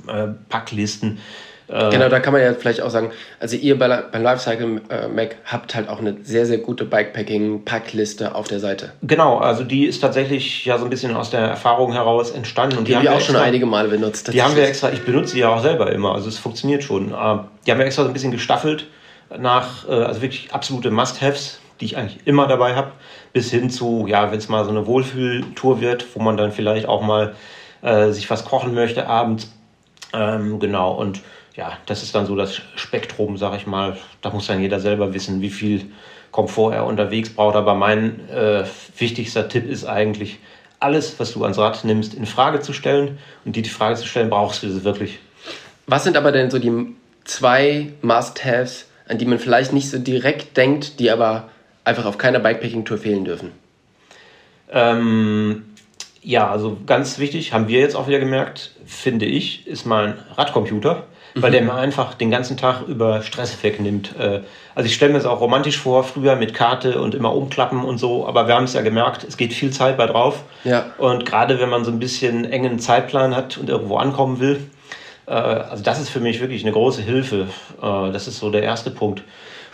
äh, 0.08 0.28
Packlisten, 0.48 1.18
äh, 1.18 1.20
genau, 1.68 2.08
da 2.08 2.20
kann 2.20 2.32
man 2.32 2.42
ja 2.42 2.54
vielleicht 2.54 2.80
auch 2.80 2.90
sagen, 2.90 3.10
also 3.40 3.56
ihr 3.56 3.78
bei, 3.78 3.88
bei 3.88 4.18
Lifecycle 4.18 4.82
äh, 4.88 5.08
Mac 5.08 5.36
habt 5.44 5.74
halt 5.74 5.88
auch 5.88 5.98
eine 5.98 6.16
sehr, 6.22 6.46
sehr 6.46 6.58
gute 6.58 6.84
Bikepacking-Packliste 6.84 8.34
auf 8.34 8.48
der 8.48 8.60
Seite. 8.60 8.92
Genau, 9.02 9.38
also 9.38 9.64
die 9.64 9.86
ist 9.86 10.00
tatsächlich 10.00 10.64
ja 10.64 10.78
so 10.78 10.84
ein 10.84 10.90
bisschen 10.90 11.16
aus 11.16 11.30
der 11.30 11.40
Erfahrung 11.40 11.92
heraus 11.92 12.30
entstanden. 12.30 12.78
Und 12.78 12.88
die, 12.88 12.92
die 12.92 12.96
haben 12.96 13.04
wir 13.04 13.12
auch 13.12 13.16
extra, 13.16 13.34
schon 13.34 13.42
einige 13.42 13.66
Male 13.66 13.88
benutzt. 13.88 14.32
Die 14.32 14.42
haben 14.42 14.56
wir 14.56 14.66
extra, 14.66 14.90
ich 14.92 15.04
benutze 15.04 15.34
die 15.34 15.40
ja 15.40 15.48
auch 15.48 15.62
selber 15.62 15.92
immer, 15.92 16.14
also 16.14 16.28
es 16.28 16.38
funktioniert 16.38 16.82
schon. 16.84 17.08
Äh, 17.08 17.38
die 17.66 17.70
haben 17.70 17.78
wir 17.78 17.86
extra 17.86 18.02
so 18.02 18.08
ein 18.08 18.12
bisschen 18.12 18.32
gestaffelt 18.32 18.86
nach, 19.36 19.88
also 19.88 20.22
wirklich 20.22 20.52
absolute 20.52 20.92
Must-Haves, 20.92 21.58
die 21.80 21.86
ich 21.86 21.96
eigentlich 21.96 22.26
immer 22.26 22.46
dabei 22.46 22.74
habe, 22.74 22.92
bis 23.32 23.50
hin 23.50 23.70
zu, 23.70 24.06
ja, 24.08 24.30
wenn 24.30 24.38
es 24.38 24.48
mal 24.48 24.64
so 24.64 24.70
eine 24.70 24.86
Wohlfühltour 24.86 25.80
wird, 25.80 26.06
wo 26.14 26.22
man 26.22 26.36
dann 26.36 26.52
vielleicht 26.52 26.86
auch 26.86 27.02
mal 27.02 27.34
äh, 27.82 28.10
sich 28.10 28.30
was 28.30 28.44
kochen 28.44 28.72
möchte 28.74 29.06
abends. 29.08 29.52
Ähm, 30.14 30.58
genau, 30.58 30.92
und 30.92 31.20
ja, 31.56 31.78
das 31.86 32.02
ist 32.02 32.14
dann 32.14 32.26
so 32.26 32.36
das 32.36 32.60
Spektrum, 32.76 33.36
sag 33.38 33.56
ich 33.56 33.66
mal. 33.66 33.96
Da 34.20 34.30
muss 34.30 34.46
dann 34.46 34.60
jeder 34.60 34.80
selber 34.80 35.14
wissen, 35.14 35.40
wie 35.40 35.50
viel 35.50 35.90
Komfort 36.30 36.72
er 36.74 36.86
unterwegs 36.86 37.30
braucht. 37.30 37.56
Aber 37.56 37.74
mein 37.74 38.28
äh, 38.28 38.64
wichtigster 38.98 39.48
Tipp 39.48 39.68
ist 39.68 39.84
eigentlich, 39.84 40.38
alles, 40.78 41.18
was 41.18 41.32
du 41.32 41.42
ans 41.42 41.56
Rad 41.56 41.84
nimmst, 41.84 42.12
in 42.12 42.26
Frage 42.26 42.60
zu 42.60 42.74
stellen 42.74 43.18
und 43.46 43.56
die, 43.56 43.62
die 43.62 43.70
Frage 43.70 43.96
zu 43.96 44.06
stellen, 44.06 44.28
brauchst 44.28 44.62
du 44.62 44.68
das 44.68 44.84
wirklich? 44.84 45.18
Was 45.86 46.04
sind 46.04 46.18
aber 46.18 46.32
denn 46.32 46.50
so 46.50 46.58
die 46.58 46.94
zwei 47.24 47.92
Must-Haves 48.02 48.86
an 49.08 49.18
die 49.18 49.24
man 49.24 49.38
vielleicht 49.38 49.72
nicht 49.72 49.90
so 49.90 49.98
direkt 49.98 50.56
denkt, 50.56 50.98
die 50.98 51.10
aber 51.10 51.48
einfach 51.84 52.04
auf 52.04 52.18
keiner 52.18 52.40
Bikepacking-Tour 52.40 52.98
fehlen 52.98 53.24
dürfen? 53.24 53.52
Ähm, 54.70 55.64
ja, 56.22 56.50
also 56.50 56.76
ganz 56.86 57.18
wichtig, 57.18 57.52
haben 57.52 57.68
wir 57.68 57.80
jetzt 57.80 57.94
auch 57.94 58.08
wieder 58.08 58.18
gemerkt, 58.18 58.72
finde 58.84 59.26
ich, 59.26 59.66
ist 59.66 59.86
mein 59.86 60.14
Radcomputer, 60.36 61.04
mhm. 61.36 61.42
weil 61.42 61.52
der 61.52 61.62
mir 61.62 61.74
einfach 61.74 62.14
den 62.14 62.30
ganzen 62.30 62.56
Tag 62.56 62.82
über 62.88 63.22
Stress 63.22 63.62
wegnimmt. 63.62 64.14
Äh, 64.18 64.40
also 64.74 64.86
ich 64.86 64.94
stelle 64.94 65.12
mir 65.12 65.18
das 65.18 65.26
auch 65.26 65.40
romantisch 65.40 65.78
vor, 65.78 66.02
früher 66.02 66.34
mit 66.36 66.54
Karte 66.54 67.00
und 67.00 67.14
immer 67.14 67.34
umklappen 67.34 67.84
und 67.84 67.98
so, 67.98 68.26
aber 68.26 68.48
wir 68.48 68.54
haben 68.54 68.64
es 68.64 68.72
ja 68.72 68.82
gemerkt, 68.82 69.24
es 69.24 69.36
geht 69.36 69.52
viel 69.52 69.70
Zeit 69.70 69.96
bei 69.96 70.06
drauf. 70.06 70.42
Ja. 70.64 70.86
Und 70.98 71.24
gerade 71.24 71.60
wenn 71.60 71.68
man 71.68 71.84
so 71.84 71.90
ein 71.90 71.98
bisschen 71.98 72.44
engen 72.44 72.78
Zeitplan 72.78 73.36
hat 73.36 73.56
und 73.58 73.68
irgendwo 73.68 73.96
ankommen 73.98 74.40
will, 74.40 74.60
äh, 75.26 75.32
also 75.32 75.82
das 75.82 76.00
ist 76.00 76.08
für 76.08 76.20
mich 76.20 76.40
wirklich 76.40 76.62
eine 76.62 76.72
große 76.72 77.02
Hilfe. 77.02 77.48
Äh, 77.82 78.12
das 78.12 78.26
ist 78.26 78.38
so 78.38 78.50
der 78.50 78.62
erste 78.62 78.90
Punkt. 78.90 79.22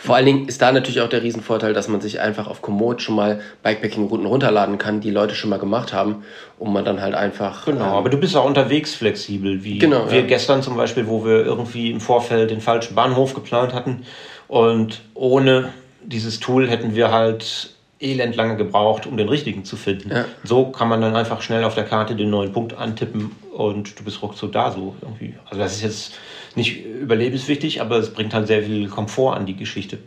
Vor 0.05 0.17
allen 0.17 0.27
Dingen 0.27 0.49
ist 0.49 0.61
da 0.61 0.73
natürlich 0.73 1.01
auch 1.01 1.09
der 1.09 1.23
Riesenvorteil, 1.23 1.75
dass 1.75 1.87
man 1.87 2.01
sich 2.01 2.19
einfach 2.19 2.49
auf 2.49 2.61
Komoot 2.61 3.01
schon 3.03 3.15
mal 3.15 3.41
Bikepacking-Routen 3.63 4.27
runterladen 4.27 4.77
kann, 4.77 5.01
die 5.01 5.13
Leute 5.13 5.37
schon 5.37 5.49
mal 5.49 5.61
gemacht 5.61 5.93
haben, 5.93 6.25
und 6.59 6.73
man 6.73 6.85
dann 6.85 7.01
halt 7.01 7.15
einfach. 7.15 7.67
Genau, 7.67 7.85
ähm, 7.85 7.93
aber 7.93 8.09
du 8.09 8.19
bist 8.19 8.37
auch 8.37 8.45
unterwegs 8.45 8.97
flexibel, 8.97 9.63
wie 9.63 9.79
genau, 9.79 10.11
wir 10.11 10.23
ja. 10.23 10.27
gestern 10.27 10.61
zum 10.61 10.77
Beispiel, 10.77 11.07
wo 11.07 11.25
wir 11.25 11.45
irgendwie 11.45 11.93
im 11.93 12.01
Vorfeld 12.01 12.51
den 12.51 12.61
falschen 12.61 12.97
Bahnhof 12.97 13.33
geplant 13.33 13.75
hatten. 13.75 14.05
Und 14.49 15.03
ohne 15.15 15.69
dieses 16.03 16.41
Tool 16.41 16.69
hätten 16.69 16.97
wir 16.97 17.13
halt 17.13 17.71
elend 18.03 18.37
lange 18.37 18.57
gebraucht, 18.57 19.07
um 19.07 19.17
den 19.17 19.29
richtigen 19.29 19.65
zu 19.65 19.77
finden. 19.77 20.11
Ja. 20.11 20.25
So 20.45 20.67
kann 20.67 20.89
man 20.89 21.01
dann 21.01 21.17
einfach 21.17 21.43
schnell 21.43 21.65
auf 21.65 21.75
der 21.75 21.85
Karte 21.85 22.17
den 22.17 22.31
neuen 22.31 22.53
Punkt 22.53 22.75
antippen 22.75 23.33
und 23.53 23.99
du 23.99 24.05
bist 24.05 24.23
ruckzuck 24.23 24.53
da 24.53 24.73
so 24.73 24.95
irgendwie. 25.01 25.35
Also 25.47 25.63
das 25.63 25.75
ist 25.75 25.83
jetzt 25.83 26.15
nicht 26.55 26.85
überlebenswichtig, 26.85 27.81
aber 27.81 27.97
es 27.97 28.13
bringt 28.13 28.35
halt 28.35 28.47
sehr 28.47 28.63
viel 28.63 28.89
Komfort 28.89 29.37
an 29.37 29.47
die 29.47 29.57
Geschichte. 29.57 29.99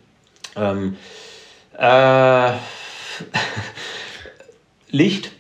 Ähm, 0.56 0.96
äh, 1.78 2.52
Licht 4.92 5.32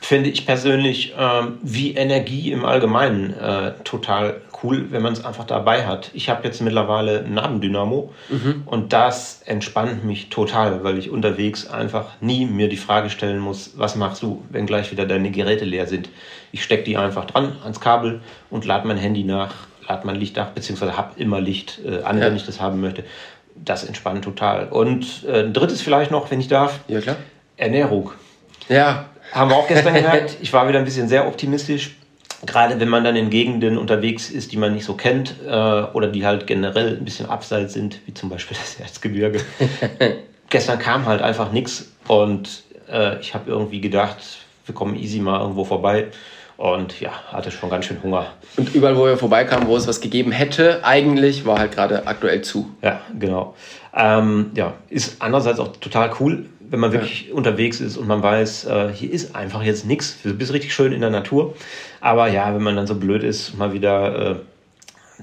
finde 0.00 0.30
ich 0.30 0.46
persönlich 0.46 1.14
ähm, 1.18 1.58
wie 1.62 1.94
Energie 1.94 2.52
im 2.52 2.64
Allgemeinen 2.64 3.34
äh, 3.38 3.72
total 3.84 4.40
cool, 4.64 4.90
wenn 4.90 5.02
man 5.02 5.12
es 5.12 5.24
einfach 5.24 5.44
dabei 5.44 5.86
hat. 5.86 6.10
Ich 6.14 6.28
habe 6.28 6.42
jetzt 6.44 6.60
mittlerweile 6.62 7.20
ein 7.20 7.34
Nabendynamo 7.34 8.12
mhm. 8.30 8.62
und 8.66 8.92
das 8.92 9.42
entspannt 9.44 10.04
mich 10.04 10.30
total, 10.30 10.82
weil 10.82 10.98
ich 10.98 11.10
unterwegs 11.10 11.68
einfach 11.68 12.06
nie 12.20 12.46
mir 12.46 12.68
die 12.68 12.76
Frage 12.76 13.10
stellen 13.10 13.38
muss, 13.38 13.74
was 13.76 13.94
machst 13.94 14.22
du, 14.22 14.42
wenn 14.50 14.66
gleich 14.66 14.90
wieder 14.90 15.06
deine 15.06 15.30
Geräte 15.30 15.64
leer 15.64 15.86
sind. 15.86 16.08
Ich 16.50 16.64
stecke 16.64 16.84
die 16.84 16.96
einfach 16.96 17.26
dran 17.26 17.56
ans 17.62 17.80
Kabel 17.80 18.20
und 18.50 18.64
lade 18.64 18.88
mein 18.88 18.96
Handy 18.96 19.22
nach, 19.22 19.54
lade 19.86 20.06
mein 20.06 20.16
Licht 20.16 20.36
nach, 20.36 20.50
beziehungsweise 20.50 20.96
habe 20.96 21.20
immer 21.20 21.40
Licht 21.40 21.80
äh, 21.84 22.02
an, 22.02 22.18
ja. 22.18 22.26
wenn 22.26 22.36
ich 22.36 22.46
das 22.46 22.60
haben 22.60 22.80
möchte. 22.80 23.04
Das 23.54 23.84
entspannt 23.84 24.24
total. 24.24 24.68
Und 24.68 25.24
äh, 25.28 25.44
ein 25.44 25.52
drittes 25.52 25.82
vielleicht 25.82 26.10
noch, 26.10 26.30
wenn 26.30 26.40
ich 26.40 26.48
darf. 26.48 26.80
Ja, 26.88 27.00
klar. 27.00 27.16
Ernährung. 27.56 28.10
Ja, 28.68 29.06
haben 29.32 29.50
wir 29.50 29.56
auch 29.56 29.68
gestern 29.68 29.94
gemerkt. 29.94 30.38
Ich 30.40 30.52
war 30.52 30.68
wieder 30.68 30.78
ein 30.78 30.84
bisschen 30.84 31.08
sehr 31.08 31.26
optimistisch. 31.26 31.96
Gerade 32.46 32.80
wenn 32.80 32.88
man 32.88 33.04
dann 33.04 33.16
in 33.16 33.30
Gegenden 33.30 33.78
unterwegs 33.78 34.30
ist, 34.30 34.52
die 34.52 34.56
man 34.56 34.74
nicht 34.74 34.84
so 34.84 34.94
kennt 34.94 35.34
äh, 35.46 35.50
oder 35.50 36.08
die 36.08 36.26
halt 36.26 36.46
generell 36.46 36.96
ein 36.96 37.04
bisschen 37.04 37.26
abseits 37.26 37.74
sind, 37.74 38.00
wie 38.06 38.14
zum 38.14 38.28
Beispiel 38.28 38.56
das 38.60 38.80
Erzgebirge. 38.80 39.40
gestern 40.50 40.78
kam 40.78 41.06
halt 41.06 41.22
einfach 41.22 41.52
nichts 41.52 41.92
und 42.06 42.62
äh, 42.90 43.18
ich 43.20 43.34
habe 43.34 43.50
irgendwie 43.50 43.80
gedacht, 43.80 44.18
wir 44.66 44.74
kommen 44.74 44.96
easy 44.96 45.20
mal 45.20 45.40
irgendwo 45.40 45.64
vorbei. 45.64 46.08
Und 46.56 47.00
ja, 47.00 47.10
hatte 47.32 47.50
schon 47.50 47.68
ganz 47.68 47.86
schön 47.86 48.00
Hunger. 48.00 48.26
Und 48.56 48.72
überall, 48.76 48.96
wo 48.96 49.06
wir 49.06 49.16
vorbeikamen, 49.16 49.66
wo 49.66 49.76
es 49.76 49.88
was 49.88 50.00
gegeben 50.00 50.30
hätte, 50.30 50.84
eigentlich 50.84 51.44
war 51.44 51.58
halt 51.58 51.72
gerade 51.72 52.06
aktuell 52.06 52.42
zu. 52.42 52.70
Ja, 52.80 53.00
genau. 53.18 53.56
Ähm, 53.92 54.52
ja, 54.54 54.74
ist 54.88 55.20
andererseits 55.20 55.58
auch 55.58 55.76
total 55.78 56.12
cool, 56.20 56.46
wenn 56.70 56.80
man 56.80 56.92
wirklich 56.92 57.28
ja. 57.28 57.34
unterwegs 57.34 57.80
ist 57.80 57.96
und 57.96 58.06
man 58.06 58.22
weiß, 58.22 58.66
äh, 58.66 58.92
hier 58.92 59.12
ist 59.12 59.34
einfach 59.34 59.62
jetzt 59.62 59.86
nichts. 59.86 60.18
Du 60.22 60.34
bist 60.34 60.52
richtig 60.52 60.74
schön 60.74 60.92
in 60.92 61.00
der 61.00 61.10
Natur. 61.10 61.54
Aber 62.00 62.28
ja, 62.28 62.54
wenn 62.54 62.62
man 62.62 62.76
dann 62.76 62.86
so 62.86 62.94
blöd 62.94 63.22
ist, 63.22 63.56
mal 63.56 63.72
wieder 63.72 64.30
äh, 64.30 64.36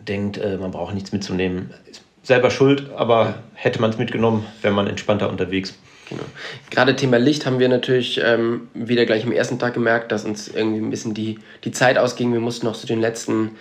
denkt, 0.07 0.37
äh, 0.37 0.57
man 0.57 0.71
braucht 0.71 0.93
nichts 0.93 1.11
mitzunehmen, 1.11 1.73
ist 1.89 2.03
selber 2.23 2.51
schuld, 2.51 2.89
aber 2.95 3.25
ja. 3.25 3.35
hätte 3.53 3.81
man 3.81 3.89
es 3.89 3.97
mitgenommen, 3.97 4.45
wäre 4.61 4.73
man 4.73 4.87
entspannter 4.87 5.29
unterwegs. 5.29 5.75
Genau. 6.09 6.23
Gerade 6.69 6.95
Thema 6.95 7.17
Licht 7.17 7.45
haben 7.45 7.59
wir 7.59 7.69
natürlich 7.69 8.19
ähm, 8.23 8.67
wieder 8.73 9.05
gleich 9.05 9.25
am 9.25 9.31
ersten 9.31 9.59
Tag 9.59 9.73
gemerkt, 9.73 10.11
dass 10.11 10.25
uns 10.25 10.49
irgendwie 10.49 10.81
ein 10.81 10.89
bisschen 10.89 11.13
die, 11.13 11.39
die 11.63 11.71
Zeit 11.71 11.97
ausging. 11.97 12.33
Wir 12.33 12.41
mussten 12.41 12.65
noch 12.65 12.75
so 12.75 12.85
den 12.85 12.99
letzten, 12.99 13.51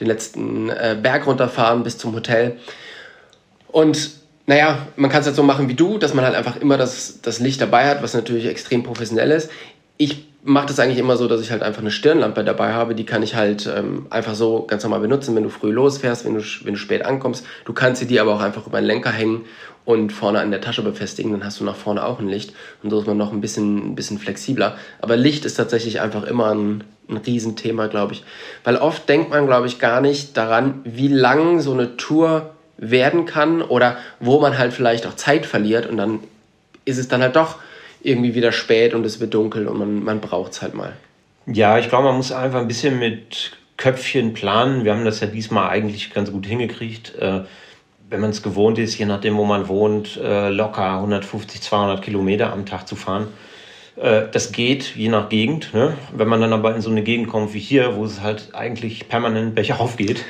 den 0.00 0.06
letzten 0.06 0.70
äh, 0.70 0.96
Berg 1.00 1.26
runterfahren 1.26 1.82
bis 1.82 1.98
zum 1.98 2.14
Hotel. 2.14 2.56
Und 3.68 4.10
naja, 4.48 4.78
man 4.96 5.10
kann 5.10 5.20
es 5.20 5.26
halt 5.26 5.36
so 5.36 5.42
machen 5.42 5.68
wie 5.68 5.74
du, 5.74 5.98
dass 5.98 6.14
man 6.14 6.24
halt 6.24 6.34
einfach 6.34 6.56
immer 6.56 6.78
das, 6.78 7.20
das 7.20 7.38
Licht 7.38 7.60
dabei 7.60 7.86
hat, 7.86 8.02
was 8.02 8.14
natürlich 8.14 8.46
extrem 8.46 8.82
professionell 8.82 9.30
ist. 9.30 9.50
Ich 9.98 10.26
mache 10.42 10.68
das 10.68 10.80
eigentlich 10.80 10.96
immer 10.96 11.18
so, 11.18 11.28
dass 11.28 11.42
ich 11.42 11.50
halt 11.50 11.62
einfach 11.62 11.82
eine 11.82 11.90
Stirnlampe 11.90 12.42
dabei 12.44 12.72
habe. 12.72 12.94
Die 12.94 13.04
kann 13.04 13.22
ich 13.22 13.34
halt 13.34 13.66
ähm, 13.66 14.06
einfach 14.08 14.34
so 14.34 14.62
ganz 14.66 14.84
normal 14.84 15.00
benutzen, 15.00 15.36
wenn 15.36 15.42
du 15.42 15.50
früh 15.50 15.70
losfährst, 15.70 16.24
wenn 16.24 16.34
du, 16.34 16.40
wenn 16.64 16.72
du 16.72 16.80
spät 16.80 17.04
ankommst. 17.04 17.44
Du 17.66 17.74
kannst 17.74 18.00
sie 18.00 18.06
dir 18.06 18.22
aber 18.22 18.34
auch 18.34 18.40
einfach 18.40 18.66
über 18.66 18.80
den 18.80 18.86
Lenker 18.86 19.10
hängen 19.10 19.44
und 19.84 20.14
vorne 20.14 20.40
an 20.40 20.50
der 20.50 20.62
Tasche 20.62 20.80
befestigen. 20.80 21.32
Dann 21.32 21.44
hast 21.44 21.60
du 21.60 21.64
nach 21.64 21.76
vorne 21.76 22.02
auch 22.06 22.18
ein 22.18 22.28
Licht. 22.28 22.54
Und 22.82 22.88
so 22.88 23.00
ist 23.00 23.06
man 23.06 23.18
noch 23.18 23.34
ein 23.34 23.42
bisschen, 23.42 23.90
ein 23.90 23.94
bisschen 23.96 24.18
flexibler. 24.18 24.78
Aber 25.02 25.18
Licht 25.18 25.44
ist 25.44 25.56
tatsächlich 25.56 26.00
einfach 26.00 26.24
immer 26.24 26.54
ein, 26.54 26.84
ein 27.10 27.18
Riesenthema, 27.18 27.88
glaube 27.88 28.14
ich. 28.14 28.24
Weil 28.64 28.76
oft 28.76 29.06
denkt 29.10 29.28
man, 29.28 29.46
glaube 29.46 29.66
ich, 29.66 29.78
gar 29.78 30.00
nicht 30.00 30.38
daran, 30.38 30.80
wie 30.84 31.08
lang 31.08 31.60
so 31.60 31.74
eine 31.74 31.98
Tour 31.98 32.54
werden 32.78 33.26
kann 33.26 33.60
oder 33.60 33.98
wo 34.20 34.40
man 34.40 34.56
halt 34.56 34.72
vielleicht 34.72 35.06
auch 35.06 35.14
Zeit 35.14 35.44
verliert 35.44 35.86
und 35.86 35.96
dann 35.96 36.20
ist 36.84 36.98
es 36.98 37.08
dann 37.08 37.20
halt 37.20 37.36
doch 37.36 37.56
irgendwie 38.02 38.34
wieder 38.34 38.52
spät 38.52 38.94
und 38.94 39.04
es 39.04 39.20
wird 39.20 39.34
dunkel 39.34 39.66
und 39.66 39.78
man, 39.78 40.04
man 40.04 40.20
braucht 40.20 40.52
es 40.52 40.62
halt 40.62 40.74
mal. 40.74 40.94
Ja, 41.46 41.78
ich 41.78 41.88
glaube, 41.88 42.04
man 42.04 42.16
muss 42.16 42.30
einfach 42.32 42.60
ein 42.60 42.68
bisschen 42.68 42.98
mit 42.98 43.52
Köpfchen 43.76 44.32
planen. 44.32 44.84
Wir 44.84 44.92
haben 44.94 45.04
das 45.04 45.20
ja 45.20 45.26
diesmal 45.26 45.70
eigentlich 45.70 46.12
ganz 46.12 46.30
gut 46.30 46.46
hingekriegt. 46.46 47.14
Äh, 47.16 47.40
wenn 48.10 48.20
man 48.20 48.30
es 48.30 48.42
gewohnt 48.42 48.78
ist, 48.78 48.96
je 48.98 49.06
nachdem, 49.06 49.36
wo 49.36 49.44
man 49.44 49.68
wohnt, 49.68 50.16
äh, 50.16 50.50
locker 50.50 50.94
150, 50.96 51.60
200 51.60 52.02
Kilometer 52.02 52.52
am 52.52 52.64
Tag 52.64 52.86
zu 52.88 52.96
fahren, 52.96 53.28
das 54.00 54.52
geht, 54.52 54.94
je 54.94 55.08
nach 55.08 55.28
Gegend. 55.28 55.74
Ne? 55.74 55.96
Wenn 56.12 56.28
man 56.28 56.40
dann 56.40 56.52
aber 56.52 56.74
in 56.74 56.80
so 56.80 56.90
eine 56.90 57.02
Gegend 57.02 57.28
kommt 57.28 57.52
wie 57.54 57.58
hier, 57.58 57.96
wo 57.96 58.04
es 58.04 58.20
halt 58.20 58.50
eigentlich 58.54 59.08
permanent 59.08 59.54
bergauf 59.54 59.96
geht. 59.96 60.24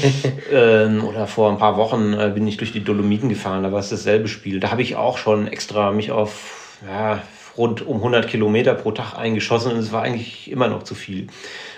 ähm, 0.52 1.04
oder 1.04 1.26
vor 1.26 1.50
ein 1.50 1.58
paar 1.58 1.76
Wochen 1.76 2.14
äh, 2.14 2.32
bin 2.34 2.46
ich 2.46 2.56
durch 2.56 2.72
die 2.72 2.82
Dolomiten 2.82 3.28
gefahren, 3.28 3.62
da 3.62 3.72
war 3.72 3.80
es 3.80 3.90
dasselbe 3.90 4.28
Spiel. 4.28 4.60
Da 4.60 4.70
habe 4.70 4.82
ich 4.82 4.96
auch 4.96 5.18
schon 5.18 5.46
extra 5.46 5.92
mich 5.92 6.10
auf 6.10 6.78
ja, 6.86 7.22
rund 7.56 7.86
um 7.86 7.98
100 7.98 8.28
Kilometer 8.28 8.74
pro 8.74 8.92
Tag 8.92 9.16
eingeschossen 9.16 9.72
und 9.72 9.78
es 9.78 9.92
war 9.92 10.02
eigentlich 10.02 10.50
immer 10.50 10.68
noch 10.68 10.82
zu 10.82 10.94
viel. 10.94 11.28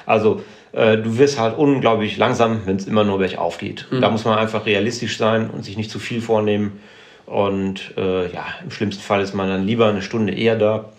Also 0.06 0.42
äh, 0.72 0.96
du 0.98 1.18
wirst 1.18 1.38
halt 1.38 1.56
unglaublich 1.56 2.16
langsam, 2.16 2.62
wenn 2.66 2.76
es 2.76 2.86
immer 2.86 3.04
nur 3.04 3.18
bergauf 3.18 3.58
geht. 3.58 3.86
Mhm. 3.90 4.00
Da 4.00 4.10
muss 4.10 4.24
man 4.24 4.38
einfach 4.38 4.66
realistisch 4.66 5.18
sein 5.18 5.50
und 5.50 5.64
sich 5.64 5.76
nicht 5.76 5.90
zu 5.90 5.98
viel 5.98 6.20
vornehmen. 6.20 6.80
Und 7.26 7.94
äh, 7.96 8.30
ja, 8.32 8.44
im 8.62 8.70
schlimmsten 8.70 9.02
Fall 9.02 9.22
ist 9.22 9.34
man 9.34 9.48
dann 9.48 9.66
lieber 9.66 9.88
eine 9.88 10.02
Stunde 10.02 10.34
eher 10.34 10.56
da 10.56 10.90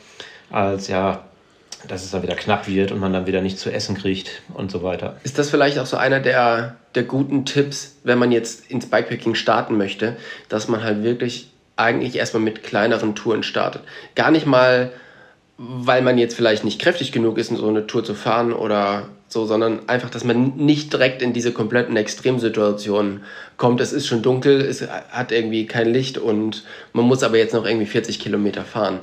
als 0.50 0.88
ja, 0.88 1.24
dass 1.88 2.04
es 2.04 2.12
dann 2.12 2.24
wieder 2.24 2.36
knapp 2.36 2.68
wird 2.68 2.92
und 2.92 3.00
man 3.00 3.14
dann 3.14 3.28
wieder 3.28 3.42
nicht 3.42 3.60
zu 3.60 3.72
essen 3.72 3.96
kriegt 3.96 4.42
und 4.54 4.72
so 4.72 4.84
weiter. 4.84 5.18
Ist 5.24 5.38
das 5.38 5.50
vielleicht 5.50 5.80
auch 5.80 5.86
so 5.86 5.98
einer 5.98 6.20
der, 6.20 6.76
der 6.96 7.04
guten 7.04 7.46
Tipps, 7.46 7.98
wenn 8.04 8.18
man 8.18 8.32
jetzt 8.32 8.70
ins 8.70 8.88
Bikepacking 8.90 9.36
starten 9.36 9.78
möchte, 9.78 10.18
dass 10.50 10.68
man 10.68 10.84
halt 10.84 11.04
wirklich 11.04 11.50
eigentlich 11.76 12.16
erstmal 12.16 12.44
mit 12.44 12.64
kleineren 12.64 13.16
Touren 13.16 13.44
startet? 13.44 13.82
Gar 14.16 14.32
nicht 14.32 14.46
mal, 14.46 14.92
weil 15.58 16.02
man 16.02 16.18
jetzt 16.18 16.36
vielleicht 16.36 16.64
nicht 16.64 16.82
kräftig 16.82 17.12
genug 17.12 17.38
ist, 17.38 17.50
so 17.56 17.68
eine 17.68 17.88
Tour 17.88 18.04
zu 18.04 18.14
fahren 18.14 18.52
oder 18.52 19.08
so, 19.28 19.46
sondern 19.46 19.90
einfach, 19.90 20.10
dass 20.10 20.24
man 20.24 20.56
nicht 20.56 20.94
direkt 20.94 21.22
in 21.22 21.34
diese 21.34 21.52
kompletten 21.52 21.98
Extremsituationen 21.98 23.24
kommt. 23.58 23.82
Es 23.82 23.92
ist 23.92 24.06
schon 24.08 24.22
dunkel, 24.22 24.62
es 24.62 24.88
hat 24.88 25.32
irgendwie 25.32 25.66
kein 25.66 25.92
Licht 25.92 26.18
und 26.18 26.64
man 26.94 27.06
muss 27.06 27.24
aber 27.24 27.38
jetzt 27.38 27.54
noch 27.54 27.66
irgendwie 27.66 27.88
40 27.88 28.20
Kilometer 28.20 28.64
fahren. 28.64 29.00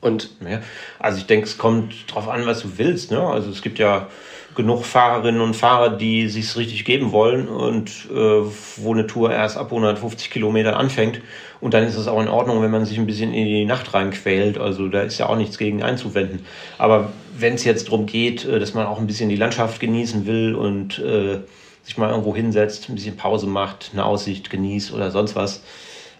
Und 0.00 0.30
ja, 0.40 0.60
also 0.98 1.18
ich 1.18 1.26
denke, 1.26 1.46
es 1.46 1.58
kommt 1.58 2.10
darauf 2.10 2.28
an, 2.28 2.46
was 2.46 2.62
du 2.62 2.78
willst. 2.78 3.10
Ne? 3.10 3.20
Also 3.20 3.50
es 3.50 3.62
gibt 3.62 3.78
ja 3.78 4.08
genug 4.54 4.84
Fahrerinnen 4.84 5.40
und 5.40 5.54
Fahrer, 5.54 5.90
die 5.90 6.28
sich 6.28 6.56
richtig 6.56 6.84
geben 6.84 7.12
wollen 7.12 7.48
und 7.48 7.90
äh, 8.10 8.42
wo 8.76 8.92
eine 8.92 9.06
Tour 9.06 9.30
erst 9.30 9.56
ab 9.56 9.66
150 9.66 10.30
Kilometern 10.30 10.74
anfängt. 10.74 11.20
Und 11.60 11.74
dann 11.74 11.84
ist 11.84 11.96
es 11.96 12.08
auch 12.08 12.20
in 12.20 12.28
Ordnung, 12.28 12.62
wenn 12.62 12.70
man 12.70 12.86
sich 12.86 12.98
ein 12.98 13.06
bisschen 13.06 13.32
in 13.32 13.44
die 13.44 13.64
Nacht 13.64 13.92
reinquält. 13.92 14.58
Also 14.58 14.88
da 14.88 15.02
ist 15.02 15.18
ja 15.18 15.28
auch 15.28 15.36
nichts 15.36 15.58
gegen 15.58 15.82
einzuwenden. 15.82 16.46
Aber 16.78 17.12
wenn 17.38 17.54
es 17.54 17.64
jetzt 17.64 17.88
darum 17.88 18.06
geht, 18.06 18.44
äh, 18.44 18.58
dass 18.58 18.74
man 18.74 18.86
auch 18.86 18.98
ein 18.98 19.06
bisschen 19.06 19.28
die 19.28 19.36
Landschaft 19.36 19.80
genießen 19.80 20.26
will 20.26 20.54
und 20.54 20.98
äh, 20.98 21.40
sich 21.82 21.96
mal 21.98 22.10
irgendwo 22.10 22.34
hinsetzt, 22.34 22.88
ein 22.88 22.94
bisschen 22.94 23.16
Pause 23.16 23.46
macht, 23.46 23.90
eine 23.92 24.04
Aussicht 24.04 24.50
genießt 24.50 24.92
oder 24.92 25.10
sonst 25.10 25.36
was, 25.36 25.62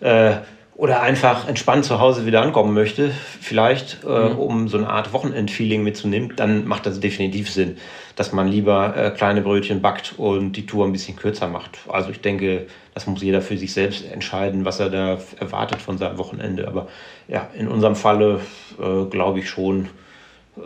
äh, 0.00 0.36
oder 0.80 1.02
einfach 1.02 1.46
entspannt 1.46 1.84
zu 1.84 2.00
Hause 2.00 2.24
wieder 2.24 2.40
ankommen 2.40 2.72
möchte, 2.72 3.10
vielleicht, 3.10 3.98
äh, 4.02 4.30
mhm. 4.30 4.38
um 4.38 4.68
so 4.68 4.78
eine 4.78 4.88
Art 4.88 5.12
Wochenendfeeling 5.12 5.82
mitzunehmen, 5.82 6.32
dann 6.36 6.66
macht 6.66 6.86
das 6.86 7.00
definitiv 7.00 7.50
Sinn, 7.50 7.76
dass 8.16 8.32
man 8.32 8.48
lieber 8.48 8.96
äh, 8.96 9.10
kleine 9.10 9.42
Brötchen 9.42 9.82
backt 9.82 10.14
und 10.16 10.52
die 10.52 10.64
Tour 10.64 10.86
ein 10.86 10.92
bisschen 10.92 11.16
kürzer 11.16 11.48
macht. 11.48 11.80
Also 11.86 12.08
ich 12.08 12.22
denke, 12.22 12.66
das 12.94 13.06
muss 13.06 13.22
jeder 13.22 13.42
für 13.42 13.58
sich 13.58 13.74
selbst 13.74 14.10
entscheiden, 14.10 14.64
was 14.64 14.80
er 14.80 14.88
da 14.88 15.18
erwartet 15.38 15.82
von 15.82 15.98
seinem 15.98 16.16
Wochenende. 16.16 16.66
Aber 16.66 16.88
ja, 17.28 17.50
in 17.54 17.68
unserem 17.68 17.94
Falle 17.94 18.40
äh, 18.78 19.04
glaube 19.10 19.40
ich 19.40 19.50
schon, 19.50 19.90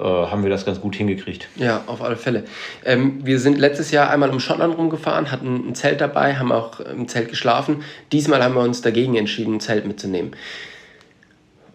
haben 0.00 0.42
wir 0.42 0.50
das 0.50 0.64
ganz 0.64 0.80
gut 0.80 0.96
hingekriegt. 0.96 1.48
Ja, 1.56 1.82
auf 1.86 2.02
alle 2.02 2.16
Fälle. 2.16 2.44
Ähm, 2.84 3.20
wir 3.24 3.38
sind 3.38 3.58
letztes 3.58 3.90
Jahr 3.90 4.10
einmal 4.10 4.30
um 4.30 4.40
Schottland 4.40 4.76
rumgefahren, 4.76 5.30
hatten 5.30 5.68
ein 5.68 5.74
Zelt 5.74 6.00
dabei, 6.00 6.36
haben 6.36 6.52
auch 6.52 6.80
im 6.80 7.08
Zelt 7.08 7.28
geschlafen. 7.28 7.82
Diesmal 8.12 8.42
haben 8.42 8.54
wir 8.54 8.62
uns 8.62 8.82
dagegen 8.82 9.16
entschieden, 9.16 9.54
ein 9.54 9.60
Zelt 9.60 9.86
mitzunehmen. 9.86 10.32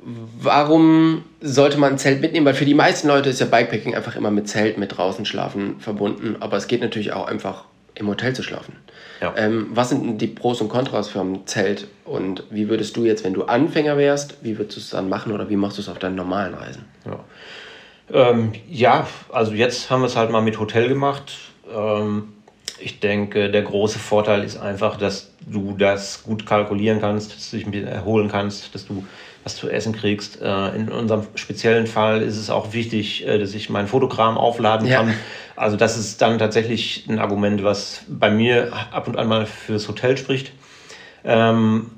Warum 0.02 1.24
sollte 1.42 1.78
man 1.78 1.94
ein 1.94 1.98
Zelt 1.98 2.22
mitnehmen? 2.22 2.46
Weil 2.46 2.54
für 2.54 2.66
die 2.66 2.74
meisten 2.74 3.08
Leute 3.08 3.30
ist 3.30 3.40
ja 3.40 3.46
Bikepacking 3.46 3.96
einfach 3.96 4.16
immer 4.16 4.32
mit 4.32 4.48
Zelt, 4.48 4.78
mit 4.78 4.98
draußen 4.98 5.26
schlafen 5.26 5.80
verbunden. 5.80 6.38
Aber 6.40 6.58
es 6.58 6.68
geht 6.68 6.82
natürlich 6.82 7.12
auch 7.12 7.28
einfach 7.28 7.66
im 7.96 8.08
Hotel 8.08 8.34
zu 8.34 8.44
schlafen. 8.44 8.76
Ja. 9.22 9.34
Ähm, 9.36 9.68
was 9.72 9.90
sind 9.90 10.20
die 10.20 10.28
Pros 10.28 10.62
und 10.62 10.70
Kontras 10.70 11.10
für 11.10 11.20
ein 11.20 11.46
Zelt? 11.46 11.88
Und 12.06 12.44
wie 12.50 12.70
würdest 12.70 12.96
du 12.96 13.04
jetzt, 13.04 13.24
wenn 13.24 13.34
du 13.34 13.44
Anfänger 13.44 13.98
wärst, 13.98 14.38
wie 14.42 14.58
würdest 14.58 14.78
du 14.78 14.82
es 14.82 14.90
dann 14.92 15.10
machen 15.10 15.34
oder 15.34 15.50
wie 15.50 15.58
machst 15.58 15.78
du 15.78 15.82
es 15.82 15.90
auf 15.90 16.00
deinen 16.00 16.16
normalen 16.16 16.54
Reisen? 16.54 16.86
Ja. 17.06 17.20
Ähm, 18.14 18.54
ja, 18.70 19.08
also 19.32 19.54
jetzt 19.54 19.90
haben 19.90 20.02
wir 20.02 20.08
es 20.08 20.16
halt 20.16 20.32
mal 20.32 20.42
mit 20.42 20.60
Hotel 20.60 20.88
gemacht. 20.88 21.38
Ähm, 21.74 22.34
ich 22.80 23.00
denke, 23.00 23.50
der 23.50 23.62
große 23.62 24.00
Vorteil 24.00 24.44
ist 24.44 24.58
einfach, 24.58 24.98
dass 24.98 25.32
du 25.42 25.76
das 25.78 26.24
gut 26.24 26.46
kalkulieren 26.46 27.02
kannst, 27.02 27.36
dass 27.36 27.50
du 27.50 27.58
dich 27.58 27.66
ein 27.66 27.72
bisschen 27.72 27.88
erholen 27.88 28.30
kannst, 28.30 28.74
dass 28.74 28.86
du 28.86 29.06
was 29.44 29.56
zu 29.56 29.70
essen 29.70 29.94
kriegst. 29.94 30.42
Äh, 30.42 30.76
in 30.76 30.90
unserem 30.90 31.28
speziellen 31.36 31.88
Fall 31.88 32.22
ist 32.22 32.38
es 32.38 32.50
auch 32.50 32.74
wichtig, 32.74 33.28
äh, 33.28 33.38
dass 33.38 33.54
ich 33.54 33.70
mein 33.70 33.88
Fotogramm 33.88 34.38
aufladen 34.38 34.88
ja. 34.88 34.98
kann. 34.98 35.14
Also 35.56 35.76
das 35.76 35.98
ist 35.98 36.22
dann 36.22 36.40
tatsächlich 36.40 37.06
ein 37.10 37.20
Argument, 37.20 37.64
was 37.64 38.04
bei 38.08 38.30
mir 38.30 38.72
ab 38.92 39.08
und 39.08 39.18
an 39.18 39.28
mal 39.28 39.46
fürs 39.46 39.88
Hotel 39.88 40.18
spricht. 40.18 40.54
Ähm, 41.24 41.92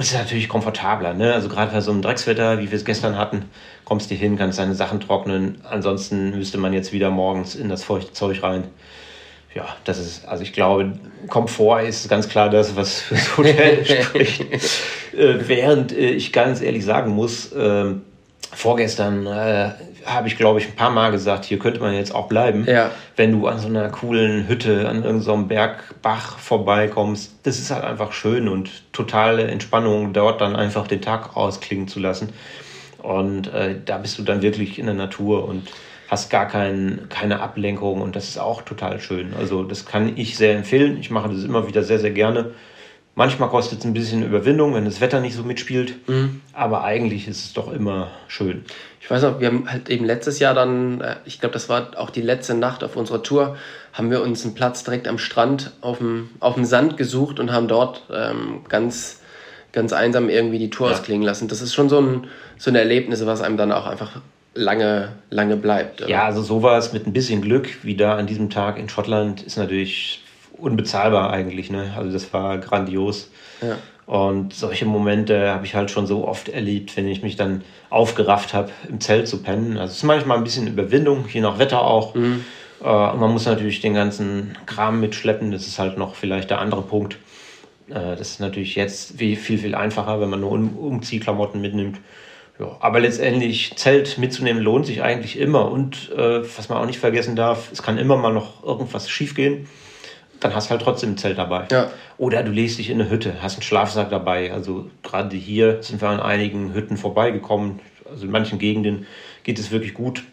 und 0.00 0.04
es 0.04 0.12
ist 0.12 0.18
natürlich 0.18 0.48
komfortabler, 0.48 1.12
ne? 1.12 1.34
Also 1.34 1.50
gerade 1.50 1.72
bei 1.72 1.82
so 1.82 1.90
einem 1.90 2.00
Dreckswetter, 2.00 2.58
wie 2.58 2.70
wir 2.70 2.78
es 2.78 2.86
gestern 2.86 3.18
hatten, 3.18 3.50
kommst 3.84 4.10
du 4.10 4.14
hin, 4.14 4.38
kannst 4.38 4.58
deine 4.58 4.74
Sachen 4.74 4.98
trocknen. 4.98 5.60
Ansonsten 5.68 6.30
müsste 6.30 6.56
man 6.56 6.72
jetzt 6.72 6.94
wieder 6.94 7.10
morgens 7.10 7.54
in 7.54 7.68
das 7.68 7.84
feuchte 7.84 8.14
Zeug 8.14 8.42
rein. 8.42 8.64
Ja, 9.54 9.76
das 9.84 9.98
ist, 9.98 10.26
also 10.26 10.42
ich 10.42 10.54
glaube, 10.54 10.92
Komfort 11.28 11.82
ist 11.82 12.08
ganz 12.08 12.30
klar 12.30 12.48
das, 12.48 12.76
was 12.76 12.98
fürs 13.02 13.36
Hotel 13.36 13.84
spricht. 14.04 14.40
äh, 15.12 15.46
während 15.46 15.92
äh, 15.92 16.12
ich 16.12 16.32
ganz 16.32 16.62
ehrlich 16.62 16.86
sagen 16.86 17.10
muss, 17.10 17.52
äh, 17.52 17.92
vorgestern 18.52 19.26
äh, 19.26 19.70
habe 20.04 20.28
ich, 20.28 20.36
glaube 20.36 20.60
ich, 20.60 20.68
ein 20.68 20.76
paar 20.76 20.90
Mal 20.90 21.10
gesagt, 21.10 21.44
hier 21.44 21.58
könnte 21.58 21.80
man 21.80 21.94
jetzt 21.94 22.14
auch 22.14 22.28
bleiben. 22.28 22.64
Ja. 22.66 22.90
Wenn 23.16 23.32
du 23.32 23.46
an 23.46 23.58
so 23.58 23.68
einer 23.68 23.88
coolen 23.88 24.48
Hütte, 24.48 24.88
an 24.88 25.04
irgendeinem 25.04 25.48
Bergbach 25.48 26.38
vorbeikommst, 26.38 27.34
das 27.44 27.58
ist 27.58 27.70
halt 27.70 27.84
einfach 27.84 28.12
schön 28.12 28.48
und 28.48 28.92
totale 28.92 29.44
Entspannung, 29.44 30.12
dort 30.12 30.40
dann 30.40 30.56
einfach 30.56 30.86
den 30.86 31.02
Tag 31.02 31.36
ausklingen 31.36 31.88
zu 31.88 32.00
lassen. 32.00 32.32
Und 32.98 33.52
äh, 33.52 33.76
da 33.84 33.98
bist 33.98 34.18
du 34.18 34.22
dann 34.22 34.42
wirklich 34.42 34.78
in 34.78 34.86
der 34.86 34.94
Natur 34.94 35.46
und 35.46 35.70
hast 36.08 36.28
gar 36.28 36.48
kein, 36.48 37.06
keine 37.08 37.40
Ablenkung 37.40 38.00
und 38.00 38.16
das 38.16 38.28
ist 38.28 38.38
auch 38.38 38.62
total 38.62 39.00
schön. 39.00 39.32
Also 39.38 39.62
das 39.62 39.86
kann 39.86 40.16
ich 40.16 40.36
sehr 40.36 40.56
empfehlen. 40.56 40.98
Ich 40.98 41.10
mache 41.10 41.28
das 41.28 41.44
immer 41.44 41.68
wieder 41.68 41.84
sehr, 41.84 42.00
sehr 42.00 42.10
gerne. 42.10 42.50
Manchmal 43.20 43.50
kostet 43.50 43.80
es 43.80 43.84
ein 43.84 43.92
bisschen 43.92 44.22
Überwindung, 44.22 44.72
wenn 44.72 44.86
das 44.86 45.02
Wetter 45.02 45.20
nicht 45.20 45.34
so 45.34 45.42
mitspielt, 45.42 46.08
mhm. 46.08 46.40
aber 46.54 46.84
eigentlich 46.84 47.28
ist 47.28 47.44
es 47.44 47.52
doch 47.52 47.70
immer 47.70 48.08
schön. 48.28 48.64
Ich 48.98 49.10
weiß 49.10 49.20
noch, 49.24 49.40
wir 49.40 49.48
haben 49.48 49.70
halt 49.70 49.90
eben 49.90 50.06
letztes 50.06 50.38
Jahr 50.38 50.54
dann, 50.54 51.02
äh, 51.02 51.16
ich 51.26 51.38
glaube, 51.38 51.52
das 51.52 51.68
war 51.68 51.90
auch 51.98 52.08
die 52.08 52.22
letzte 52.22 52.54
Nacht 52.54 52.82
auf 52.82 52.96
unserer 52.96 53.22
Tour, 53.22 53.58
haben 53.92 54.10
wir 54.10 54.22
uns 54.22 54.46
einen 54.46 54.54
Platz 54.54 54.84
direkt 54.84 55.06
am 55.06 55.18
Strand 55.18 55.72
auf 55.82 55.98
dem, 55.98 56.30
auf 56.40 56.54
dem 56.54 56.64
Sand 56.64 56.96
gesucht 56.96 57.40
und 57.40 57.52
haben 57.52 57.68
dort 57.68 58.04
ähm, 58.10 58.60
ganz, 58.70 59.20
ganz 59.72 59.92
einsam 59.92 60.30
irgendwie 60.30 60.58
die 60.58 60.70
Tour 60.70 60.86
ja. 60.86 60.94
ausklingen 60.94 61.26
lassen. 61.26 61.46
Das 61.46 61.60
ist 61.60 61.74
schon 61.74 61.90
so 61.90 62.00
ein, 62.00 62.26
so 62.56 62.70
ein 62.70 62.74
Erlebnis, 62.74 63.26
was 63.26 63.42
einem 63.42 63.58
dann 63.58 63.70
auch 63.70 63.86
einfach 63.86 64.22
lange, 64.54 65.12
lange 65.28 65.58
bleibt. 65.58 66.00
Oder? 66.00 66.08
Ja, 66.08 66.24
also 66.24 66.40
sowas 66.40 66.94
mit 66.94 67.06
ein 67.06 67.12
bisschen 67.12 67.42
Glück, 67.42 67.84
wie 67.84 67.96
da 67.96 68.16
an 68.16 68.26
diesem 68.26 68.48
Tag 68.48 68.78
in 68.78 68.88
Schottland, 68.88 69.42
ist 69.42 69.58
natürlich 69.58 70.22
unbezahlbar 70.60 71.30
eigentlich. 71.30 71.70
Ne? 71.70 71.92
Also 71.96 72.12
das 72.12 72.32
war 72.32 72.58
grandios. 72.58 73.30
Ja. 73.62 73.76
Und 74.10 74.54
solche 74.54 74.86
Momente 74.86 75.52
habe 75.52 75.64
ich 75.66 75.76
halt 75.76 75.90
schon 75.90 76.04
so 76.04 76.26
oft 76.26 76.48
erlebt, 76.48 76.96
wenn 76.96 77.06
ich 77.06 77.22
mich 77.22 77.36
dann 77.36 77.62
aufgerafft 77.90 78.54
habe, 78.54 78.70
im 78.88 79.00
Zelt 79.00 79.28
zu 79.28 79.40
pennen. 79.40 79.76
Also 79.76 79.92
es 79.92 79.98
ist 79.98 80.02
manchmal 80.02 80.36
ein 80.36 80.42
bisschen 80.42 80.66
Überwindung, 80.66 81.26
je 81.32 81.40
nach 81.40 81.60
Wetter 81.60 81.82
auch. 81.82 82.16
Mhm. 82.16 82.44
Äh, 82.82 82.86
und 82.86 83.20
man 83.20 83.30
muss 83.30 83.46
natürlich 83.46 83.80
den 83.80 83.94
ganzen 83.94 84.58
Kram 84.66 84.98
mitschleppen. 84.98 85.52
Das 85.52 85.68
ist 85.68 85.78
halt 85.78 85.96
noch 85.96 86.16
vielleicht 86.16 86.50
der 86.50 86.58
andere 86.58 86.82
Punkt. 86.82 87.18
Äh, 87.88 88.16
das 88.16 88.32
ist 88.32 88.40
natürlich 88.40 88.74
jetzt 88.74 89.16
viel, 89.16 89.36
viel 89.36 89.76
einfacher, 89.76 90.20
wenn 90.20 90.30
man 90.30 90.40
nur 90.40 90.52
Umziehklamotten 90.52 91.60
mitnimmt. 91.60 91.98
Ja, 92.58 92.76
aber 92.80 92.98
letztendlich 92.98 93.76
Zelt 93.76 94.18
mitzunehmen 94.18 94.60
lohnt 94.60 94.86
sich 94.86 95.04
eigentlich 95.04 95.38
immer. 95.38 95.70
Und 95.70 96.10
äh, 96.16 96.42
was 96.56 96.68
man 96.68 96.78
auch 96.78 96.86
nicht 96.86 96.98
vergessen 96.98 97.36
darf, 97.36 97.70
es 97.70 97.80
kann 97.80 97.96
immer 97.96 98.16
mal 98.16 98.32
noch 98.32 98.64
irgendwas 98.64 99.08
schiefgehen 99.08 99.68
dann 100.40 100.54
hast 100.54 100.66
du 100.66 100.70
halt 100.72 100.82
trotzdem 100.82 101.12
ein 101.12 101.18
Zelt 101.18 101.38
dabei. 101.38 101.66
Ja. 101.70 101.90
Oder 102.18 102.42
du 102.42 102.50
legst 102.50 102.78
dich 102.78 102.90
in 102.90 103.00
eine 103.00 103.10
Hütte, 103.10 103.34
hast 103.42 103.54
einen 103.54 103.62
Schlafsack 103.62 104.10
dabei. 104.10 104.52
Also 104.52 104.90
gerade 105.02 105.36
hier 105.36 105.82
sind 105.82 106.00
wir 106.00 106.08
an 106.08 106.20
einigen 106.20 106.74
Hütten 106.74 106.96
vorbeigekommen. 106.96 107.80
Also 108.10 108.24
in 108.24 108.30
manchen 108.30 108.58
Gegenden 108.58 109.06
geht 109.44 109.58
es 109.58 109.70
wirklich 109.70 109.94
gut, 109.94 110.24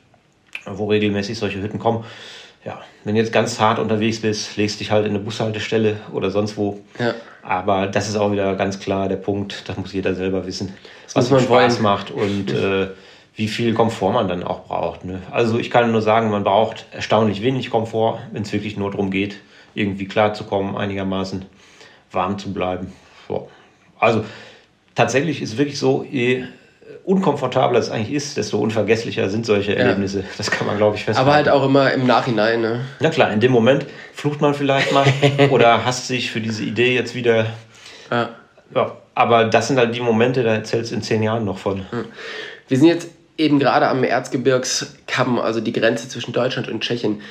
wo 0.66 0.88
regelmäßig 0.88 1.38
solche 1.38 1.62
Hütten 1.62 1.80
kommen. 1.80 2.06
Ja, 2.66 2.82
wenn 3.04 3.16
du 3.16 3.22
jetzt 3.22 3.32
ganz 3.32 3.60
hart 3.60 3.80
unterwegs 3.80 4.20
bist, 4.22 4.58
legst 4.58 4.80
dich 4.80 4.92
halt 4.92 5.06
in 5.06 5.12
eine 5.12 5.20
Bushaltestelle 5.20 5.98
oder 6.12 6.32
sonst 6.32 6.58
wo. 6.58 6.82
Ja. 7.00 7.14
Aber 7.42 7.88
das 7.88 8.10
ist 8.10 8.18
auch 8.18 8.32
wieder 8.32 8.56
ganz 8.56 8.80
klar 8.80 9.08
der 9.08 9.16
Punkt, 9.16 9.70
das 9.70 9.78
muss 9.78 9.94
jeder 9.94 10.16
selber 10.16 10.46
wissen, 10.46 10.74
das 11.06 11.16
was 11.16 11.30
man 11.30 11.40
Spaß 11.40 11.76
wollen. 11.76 11.84
macht 11.84 12.12
und 12.12 12.52
äh, 12.52 12.90
wie 13.36 13.48
viel 13.48 13.74
Komfort 13.74 14.12
man 14.12 14.28
dann 14.28 14.44
auch 14.44 14.66
braucht. 14.66 15.06
Ne? 15.06 15.22
Also 15.32 15.60
ich 15.60 15.70
kann 15.70 15.90
nur 15.92 16.02
sagen, 16.02 16.30
man 16.30 16.44
braucht 16.44 16.88
erstaunlich 16.92 17.42
wenig 17.42 17.70
Komfort, 17.70 18.20
wenn 18.34 18.42
es 18.42 18.52
wirklich 18.52 18.76
nur 18.76 18.92
darum 18.92 19.12
geht, 19.12 19.38
irgendwie 19.78 20.08
klarzukommen, 20.08 20.76
einigermaßen 20.76 21.46
warm 22.12 22.38
zu 22.40 22.54
bleiben. 22.54 22.92
So. 23.28 23.50
Also 24.00 24.26
tatsächlich 24.96 25.42
ist 25.42 25.54
es 25.54 25.58
wirklich 25.58 25.80
so, 25.80 26.06
je 26.10 26.46
unkomfortabler 27.04 27.80
es 27.80 27.90
eigentlich 27.90 28.14
ist, 28.14 28.38
desto 28.38 28.58
unvergesslicher 28.58 29.30
sind 29.30 29.46
solche 29.46 29.74
ja. 29.74 29.80
Erlebnisse. 29.80 30.24
Das 30.38 30.52
kann 30.52 30.68
man, 30.68 30.78
glaube 30.78 30.96
ich, 30.96 31.06
festhalten. 31.06 31.30
Aber 31.30 31.36
halt 31.36 31.50
auch 31.50 31.66
immer 31.66 31.94
im 31.94 32.06
Nachhinein. 32.06 32.62
Ne? 32.62 32.82
Na 33.00 33.10
klar, 33.10 33.32
in 33.32 33.40
dem 33.40 33.52
Moment 33.52 33.86
flucht 34.14 34.42
man 34.42 34.54
vielleicht 34.54 34.92
mal 34.92 35.06
oder 35.52 35.86
hasst 35.86 36.08
sich 36.08 36.32
für 36.32 36.42
diese 36.42 36.64
Idee 36.64 36.94
jetzt 36.94 37.16
wieder. 37.16 37.46
Ja. 38.12 38.30
ja. 38.74 38.98
Aber 39.16 39.46
das 39.46 39.68
sind 39.68 39.78
halt 39.78 39.96
die 39.96 40.02
Momente, 40.02 40.44
da 40.44 40.54
erzählst 40.54 40.92
du 40.92 40.96
in 40.96 41.02
zehn 41.02 41.24
Jahren 41.24 41.46
noch 41.46 41.58
von. 41.58 41.86
Wir 42.68 42.78
sind 42.78 42.88
jetzt 42.88 43.10
eben 43.38 43.58
gerade 43.58 43.88
am 43.88 44.04
Erzgebirgskamm, 44.04 45.40
also 45.40 45.62
die 45.62 45.74
Grenze 45.74 46.10
zwischen 46.10 46.34
Deutschland 46.34 46.68
und 46.68 46.82
Tschechien. 46.82 47.22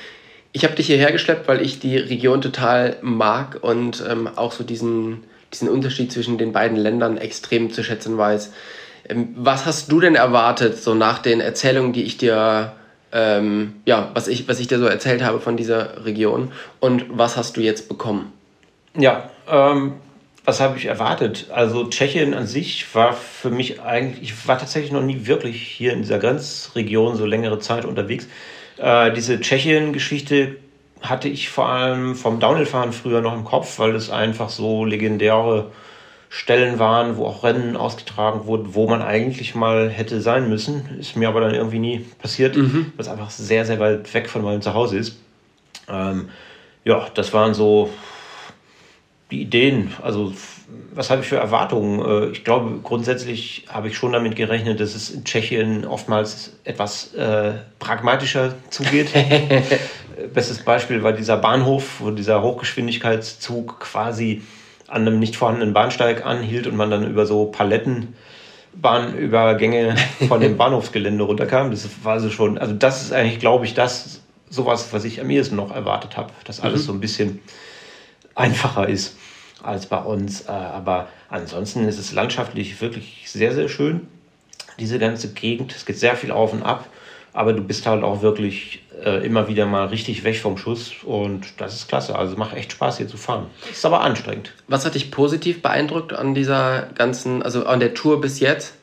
Ich 0.57 0.64
habe 0.64 0.75
dich 0.75 0.87
hierher 0.87 1.12
geschleppt, 1.12 1.49
weil 1.49 1.61
ich 1.61 1.81
die 1.81 1.99
Region 1.99 2.40
total 2.40 2.97
mag 3.03 3.59
und 3.61 4.03
ähm, 4.09 4.27
auch 4.37 4.53
so 4.53 4.64
diesen, 4.64 5.23
diesen 5.53 5.69
Unterschied 5.69 6.11
zwischen 6.11 6.38
den 6.38 6.53
beiden 6.53 6.79
Ländern 6.79 7.19
extrem 7.19 7.71
zu 7.71 7.85
schätzen 7.85 8.16
weiß. 8.16 8.55
Ähm, 9.07 9.35
was 9.37 9.66
hast 9.66 9.92
du 9.92 10.01
denn 10.01 10.14
erwartet, 10.14 10.79
so 10.79 10.95
nach 10.95 11.19
den 11.19 11.42
Erzählungen, 11.42 11.92
die 11.92 12.05
ich 12.05 12.16
dir, 12.16 12.73
ähm, 13.12 13.75
ja, 13.85 14.11
was 14.14 14.29
ich, 14.29 14.49
was 14.49 14.59
ich 14.59 14.66
dir 14.66 14.79
so 14.79 14.87
erzählt 14.87 15.23
habe 15.23 15.40
von 15.40 15.59
dieser 15.59 16.07
Region 16.07 16.51
und 16.81 17.05
was 17.11 17.37
hast 17.37 17.59
du 17.59 17.61
jetzt 17.61 17.90
bekommen? 17.90 18.33
Ja, 18.97 19.29
ähm, 19.51 19.92
was 20.47 20.61
habe 20.61 20.79
ich 20.79 20.87
erwartet? 20.87 21.49
Also 21.53 21.85
Tschechien 21.90 22.33
an 22.33 22.47
sich 22.47 22.95
war 22.95 23.12
für 23.12 23.51
mich 23.51 23.83
eigentlich, 23.83 24.23
ich 24.23 24.49
war 24.49 24.57
tatsächlich 24.57 24.92
noch 24.92 25.03
nie 25.03 25.27
wirklich 25.27 25.61
hier 25.61 25.92
in 25.92 26.01
dieser 26.01 26.19
Grenzregion 26.19 27.14
so 27.14 27.27
längere 27.27 27.59
Zeit 27.59 27.85
unterwegs. 27.85 28.27
Äh, 28.78 29.12
diese 29.12 29.40
Tschechien-Geschichte 29.40 30.56
hatte 31.00 31.28
ich 31.28 31.48
vor 31.48 31.68
allem 31.68 32.14
vom 32.14 32.40
Downhill-Fahren 32.40 32.92
früher 32.92 33.20
noch 33.20 33.34
im 33.34 33.44
Kopf, 33.44 33.78
weil 33.78 33.94
es 33.94 34.10
einfach 34.10 34.48
so 34.48 34.84
legendäre 34.84 35.70
Stellen 36.28 36.78
waren, 36.78 37.16
wo 37.16 37.26
auch 37.26 37.44
Rennen 37.44 37.76
ausgetragen 37.76 38.46
wurden, 38.46 38.74
wo 38.74 38.88
man 38.88 39.02
eigentlich 39.02 39.54
mal 39.54 39.88
hätte 39.88 40.20
sein 40.20 40.48
müssen. 40.48 40.98
Ist 40.98 41.16
mir 41.16 41.28
aber 41.28 41.40
dann 41.40 41.54
irgendwie 41.54 41.78
nie 41.78 41.98
passiert, 42.20 42.56
mhm. 42.56 42.92
weil 42.96 43.04
es 43.04 43.08
einfach 43.08 43.30
sehr, 43.30 43.64
sehr 43.64 43.78
weit 43.78 44.12
weg 44.12 44.28
von 44.28 44.42
meinem 44.42 44.60
Zuhause 44.60 44.98
ist. 44.98 45.18
Ähm, 45.88 46.28
ja, 46.84 47.06
das 47.14 47.32
waren 47.32 47.54
so 47.54 47.90
die 49.30 49.42
Ideen. 49.42 49.92
Also 50.02 50.32
was 50.94 51.11
habe 51.11 51.22
ich 51.22 51.29
für 51.29 51.37
Erwartungen? 51.37 52.00
Äh, 52.00 52.31
ich 52.31 52.42
glaube, 52.44 52.79
grundsätzlich 52.83 53.66
habe 53.68 53.88
ich 53.88 53.96
schon 53.96 54.12
damit 54.12 54.37
gerechnet, 54.37 54.79
dass 54.81 54.94
es 54.94 55.11
in 55.11 55.24
Tschechien 55.24 55.85
oftmals 55.85 56.52
etwas 56.64 57.12
äh, 57.14 57.55
pragmatischer 57.79 58.55
zugeht. 58.70 59.11
Bestes 60.35 60.64
Beispiel 60.64 61.02
war 61.02 61.12
dieser 61.12 61.37
Bahnhof, 61.37 62.00
wo 62.00 62.11
dieser 62.11 62.40
Hochgeschwindigkeitszug 62.42 63.81
quasi 63.81 64.40
an 64.88 65.02
einem 65.02 65.18
nicht 65.18 65.37
vorhandenen 65.37 65.74
Bahnsteig 65.74 66.24
anhielt 66.24 66.66
und 66.66 66.76
man 66.76 66.90
dann 66.90 67.07
über 67.07 67.26
so 67.26 67.44
Palettenbahnübergänge 67.46 69.94
von 70.26 70.40
dem 70.40 70.57
Bahnhofsgelände 70.59 71.22
runterkam. 71.22 71.70
Das 71.70 71.87
war 72.02 72.14
also 72.14 72.31
schon, 72.31 72.57
also 72.57 72.72
das 72.72 73.02
ist 73.02 73.12
eigentlich, 73.12 73.40
glaube 73.40 73.66
ich, 73.66 73.74
das 73.74 74.22
sowas, 74.48 74.88
was 74.92 75.05
ich 75.05 75.20
am 75.20 75.29
ehesten 75.29 75.57
noch 75.57 75.74
erwartet 75.74 76.16
habe, 76.16 76.33
dass 76.44 76.61
alles 76.61 76.83
mhm. 76.83 76.87
so 76.87 76.92
ein 76.92 77.00
bisschen 77.00 77.40
einfacher 78.35 78.88
ist 78.88 79.16
als 79.62 79.87
bei 79.87 79.99
uns. 79.99 80.42
Äh, 80.42 80.51
aber 80.51 81.09
ansonsten 81.29 81.87
ist 81.88 81.99
es 81.99 82.12
landschaftlich 82.12 82.81
wirklich 82.81 83.25
sehr, 83.27 83.55
sehr 83.55 83.69
schön, 83.69 84.09
diese 84.79 84.99
ganze 84.99 85.33
Gegend. 85.33 85.75
Es 85.75 85.87
geht 85.87 85.99
sehr 85.99 86.16
viel 86.16 86.31
auf 86.31 86.53
und 86.53 86.62
ab, 86.62 86.87
aber 87.33 87.53
du 87.53 87.62
bist 87.62 87.87
halt 87.87 88.03
auch 88.03 88.23
wirklich 88.23 88.83
äh, 89.05 89.25
immer 89.25 89.49
wieder 89.49 89.66
mal 89.66 89.87
richtig 89.87 90.25
weg 90.25 90.38
vom 90.38 90.57
Schuss 90.57 90.92
und 91.03 91.61
das 91.61 91.75
ist 91.75 91.88
klasse. 91.88 92.16
Also 92.16 92.37
macht 92.37 92.57
echt 92.57 92.73
Spaß 92.73 92.99
hier 92.99 93.09
zu 93.09 93.16
fahren. 93.16 93.47
Ist 93.71 93.85
aber 93.85 94.01
anstrengend. 94.01 94.53
Was 94.69 94.85
hat 94.85 94.95
dich 94.95 95.11
positiv 95.11 95.62
beeindruckt 95.62 96.12
an 96.12 96.35
dieser 96.35 96.88
ganzen, 96.95 97.42
also 97.42 97.66
an 97.66 97.81
der 97.81 97.95
Tour 97.95 98.21
bis 98.21 98.40
jetzt? 98.40 98.75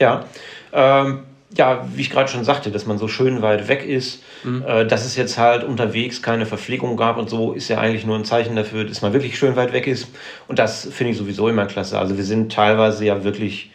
Ja, 0.00 0.24
ähm, 0.72 1.24
ja, 1.56 1.86
wie 1.94 2.00
ich 2.00 2.10
gerade 2.10 2.28
schon 2.28 2.44
sagte, 2.44 2.70
dass 2.70 2.86
man 2.86 2.98
so 2.98 3.08
schön 3.08 3.42
weit 3.42 3.68
weg 3.68 3.86
ist, 3.86 4.22
mhm. 4.42 4.64
äh, 4.66 4.86
dass 4.86 5.04
es 5.04 5.16
jetzt 5.16 5.38
halt 5.38 5.64
unterwegs 5.64 6.22
keine 6.22 6.46
Verpflegung 6.46 6.96
gab 6.96 7.16
und 7.16 7.30
so, 7.30 7.52
ist 7.52 7.68
ja 7.68 7.78
eigentlich 7.78 8.04
nur 8.04 8.16
ein 8.16 8.24
Zeichen 8.24 8.56
dafür, 8.56 8.84
dass 8.84 9.02
man 9.02 9.12
wirklich 9.12 9.38
schön 9.38 9.56
weit 9.56 9.72
weg 9.72 9.86
ist. 9.86 10.08
Und 10.48 10.58
das 10.58 10.88
finde 10.90 11.12
ich 11.12 11.18
sowieso 11.18 11.48
immer 11.48 11.66
klasse. 11.66 11.98
Also 11.98 12.16
wir 12.16 12.24
sind 12.24 12.52
teilweise 12.52 13.04
ja 13.04 13.22
wirklich 13.24 13.70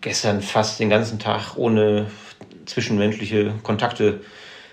gestern 0.00 0.42
fast 0.42 0.80
den 0.80 0.90
ganzen 0.90 1.18
Tag 1.18 1.56
ohne 1.56 2.06
zwischenmenschliche 2.66 3.54
Kontakte 3.62 4.20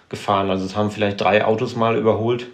gefahren. 0.10 0.50
Also 0.50 0.66
es 0.66 0.76
haben 0.76 0.92
vielleicht 0.92 1.22
drei 1.22 1.46
Autos 1.46 1.76
mal 1.76 1.96
überholt 1.96 2.48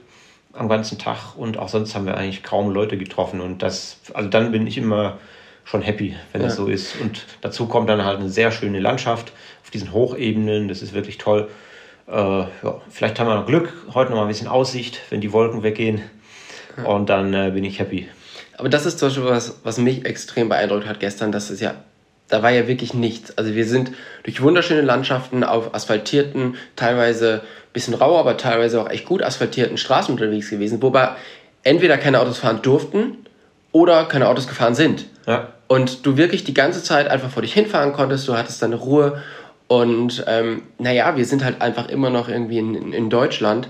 am 0.54 0.70
ganzen 0.70 0.98
Tag 0.98 1.36
und 1.38 1.58
auch 1.58 1.70
sonst 1.70 1.96
haben 1.96 2.06
wir 2.06 2.18
eigentlich 2.18 2.44
kaum 2.44 2.72
Leute 2.72 2.98
getroffen. 2.98 3.42
Und 3.42 3.62
das, 3.62 4.00
also 4.14 4.30
dann 4.30 4.52
bin 4.52 4.68
ich 4.68 4.78
immer 4.78 5.18
schon 5.66 5.82
happy, 5.82 6.16
wenn 6.32 6.42
ja. 6.42 6.48
das 6.48 6.56
so 6.56 6.68
ist. 6.68 6.96
Und 7.02 7.26
dazu 7.42 7.66
kommt 7.68 7.90
dann 7.90 8.06
halt 8.06 8.20
eine 8.20 8.30
sehr 8.30 8.52
schöne 8.52 8.80
Landschaft 8.80 9.34
auf 9.64 9.72
diesen 9.72 9.92
Hochebenen. 9.92 10.68
Das 10.68 10.82
ist 10.82 10.94
wirklich 10.94 11.18
toll. 11.18 11.50
Äh, 12.08 12.12
ja, 12.14 12.82
vielleicht 12.90 13.20
haben 13.20 13.28
wir 13.28 13.36
noch 13.36 13.48
Glück, 13.48 13.74
heute 13.94 14.12
noch 14.12 14.18
mal 14.18 14.24
ein 14.24 14.28
bisschen 14.28 14.48
Aussicht, 14.48 15.02
wenn 15.10 15.22
die 15.22 15.34
Wolken 15.34 15.64
weggehen. 15.64 16.04
Ja. 16.78 16.86
Und 16.86 17.10
dann 17.10 17.34
äh, 17.34 17.52
bin 17.52 17.64
ich 17.64 17.80
happy. 17.80 18.08
Aber 18.58 18.70
das 18.70 18.86
ist 18.86 19.00
zum 19.00 19.10
Beispiel 19.10 19.26
was, 19.26 19.60
was 19.64 19.78
mich 19.80 20.06
extrem 20.06 20.50
beeindruckt 20.50 20.86
hat 20.86 21.00
gestern. 21.00 21.32
Das 21.32 21.50
ist 21.50 21.62
ja, 21.62 21.74
da 22.30 22.44
war 22.44 22.52
ja 22.52 22.68
wirklich 22.68 22.94
nichts. 22.94 23.36
Also 23.38 23.56
wir 23.56 23.66
sind 23.66 23.92
durch 24.24 24.42
wunderschöne 24.42 24.82
Landschaften 24.82 25.44
auf 25.44 25.74
asphaltierten, 25.74 26.56
teilweise 26.76 27.42
ein 27.42 27.74
bisschen 27.74 27.96
rau, 27.96 28.20
aber 28.20 28.38
teilweise 28.38 28.80
auch 28.80 28.90
echt 28.90 29.06
gut 29.06 29.24
asphaltierten 29.24 29.78
Straßen 29.78 30.14
unterwegs 30.14 30.52
gewesen, 30.52 30.82
wobei 30.82 31.16
entweder 31.64 31.98
keine 31.98 32.20
Autos 32.20 32.38
fahren 32.38 32.62
durften 32.62 33.26
oder 33.72 34.06
keine 34.06 34.30
Autos 34.30 34.48
gefahren 34.48 34.76
sind. 34.76 35.06
Ja 35.26 35.55
und 35.68 36.06
du 36.06 36.18
wirklich 36.18 36.44
die 36.44 36.54
ganze 36.54 36.84
Zeit 36.84 37.08
einfach 37.08 37.30
vor 37.30 37.42
dich 37.42 37.54
hinfahren 37.54 37.94
konntest, 37.94 38.28
du 38.28 38.36
hattest 38.36 38.62
deine 38.62 38.76
Ruhe 38.76 39.22
und 39.68 40.24
ähm, 40.28 40.64
naja, 40.78 41.18
wir 41.18 41.26
sind 41.26 41.44
halt 41.44 41.62
einfach 41.62 41.90
immer 41.90 42.10
noch 42.10 42.30
irgendwie 42.30 42.60
in, 42.60 42.94
in 42.94 43.10
Deutschland, 43.10 43.70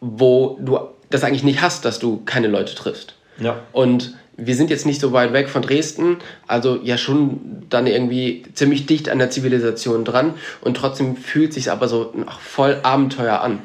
wo 0.00 0.58
du 0.60 0.78
das 1.10 1.24
eigentlich 1.24 1.44
nicht 1.44 1.62
hast, 1.62 1.84
dass 1.84 1.98
du 1.98 2.22
keine 2.24 2.48
Leute 2.48 2.74
triffst. 2.74 3.14
Ja. 3.38 3.60
Und 3.72 4.14
wir 4.36 4.54
sind 4.54 4.70
jetzt 4.70 4.86
nicht 4.86 5.00
so 5.00 5.12
weit 5.12 5.32
weg 5.32 5.48
von 5.48 5.62
Dresden, 5.62 6.16
also 6.46 6.80
ja 6.82 6.96
schon 6.96 7.66
dann 7.68 7.86
irgendwie 7.86 8.44
ziemlich 8.54 8.86
dicht 8.86 9.08
an 9.08 9.18
der 9.18 9.30
Zivilisation 9.30 10.04
dran 10.04 10.34
und 10.62 10.76
trotzdem 10.76 11.16
fühlt 11.16 11.52
sich 11.52 11.70
aber 11.70 11.88
so 11.88 12.12
voll 12.40 12.78
Abenteuer 12.82 13.40
an. 13.40 13.60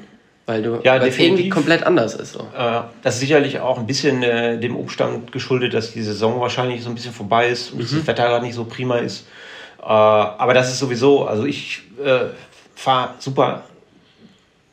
Weil 0.46 0.62
du 0.62 0.80
ja, 0.84 1.02
weil 1.02 1.12
irgendwie 1.20 1.50
komplett 1.50 1.84
anders 1.84 2.14
ist. 2.14 2.34
So. 2.34 2.42
Äh, 2.56 2.82
das 3.02 3.16
ist 3.16 3.22
sicherlich 3.22 3.60
auch 3.60 3.80
ein 3.80 3.88
bisschen 3.88 4.22
äh, 4.22 4.60
dem 4.60 4.76
Umstand 4.76 5.32
geschuldet, 5.32 5.74
dass 5.74 5.94
die 5.94 6.04
Saison 6.04 6.40
wahrscheinlich 6.40 6.84
so 6.84 6.90
ein 6.90 6.96
bisschen 6.96 7.14
vorbei 7.14 7.48
ist 7.48 7.72
und 7.72 7.80
mhm. 7.80 7.98
das 7.98 8.08
Wetter 8.08 8.28
gerade 8.28 8.46
nicht 8.46 8.54
so 8.54 8.66
prima 8.66 8.98
ist. 8.98 9.26
Äh, 9.82 9.86
aber 9.86 10.54
das 10.54 10.72
ist 10.72 10.78
sowieso, 10.78 11.26
also 11.26 11.46
ich 11.46 11.82
äh, 12.04 12.26
fahre 12.76 13.16
super 13.18 13.64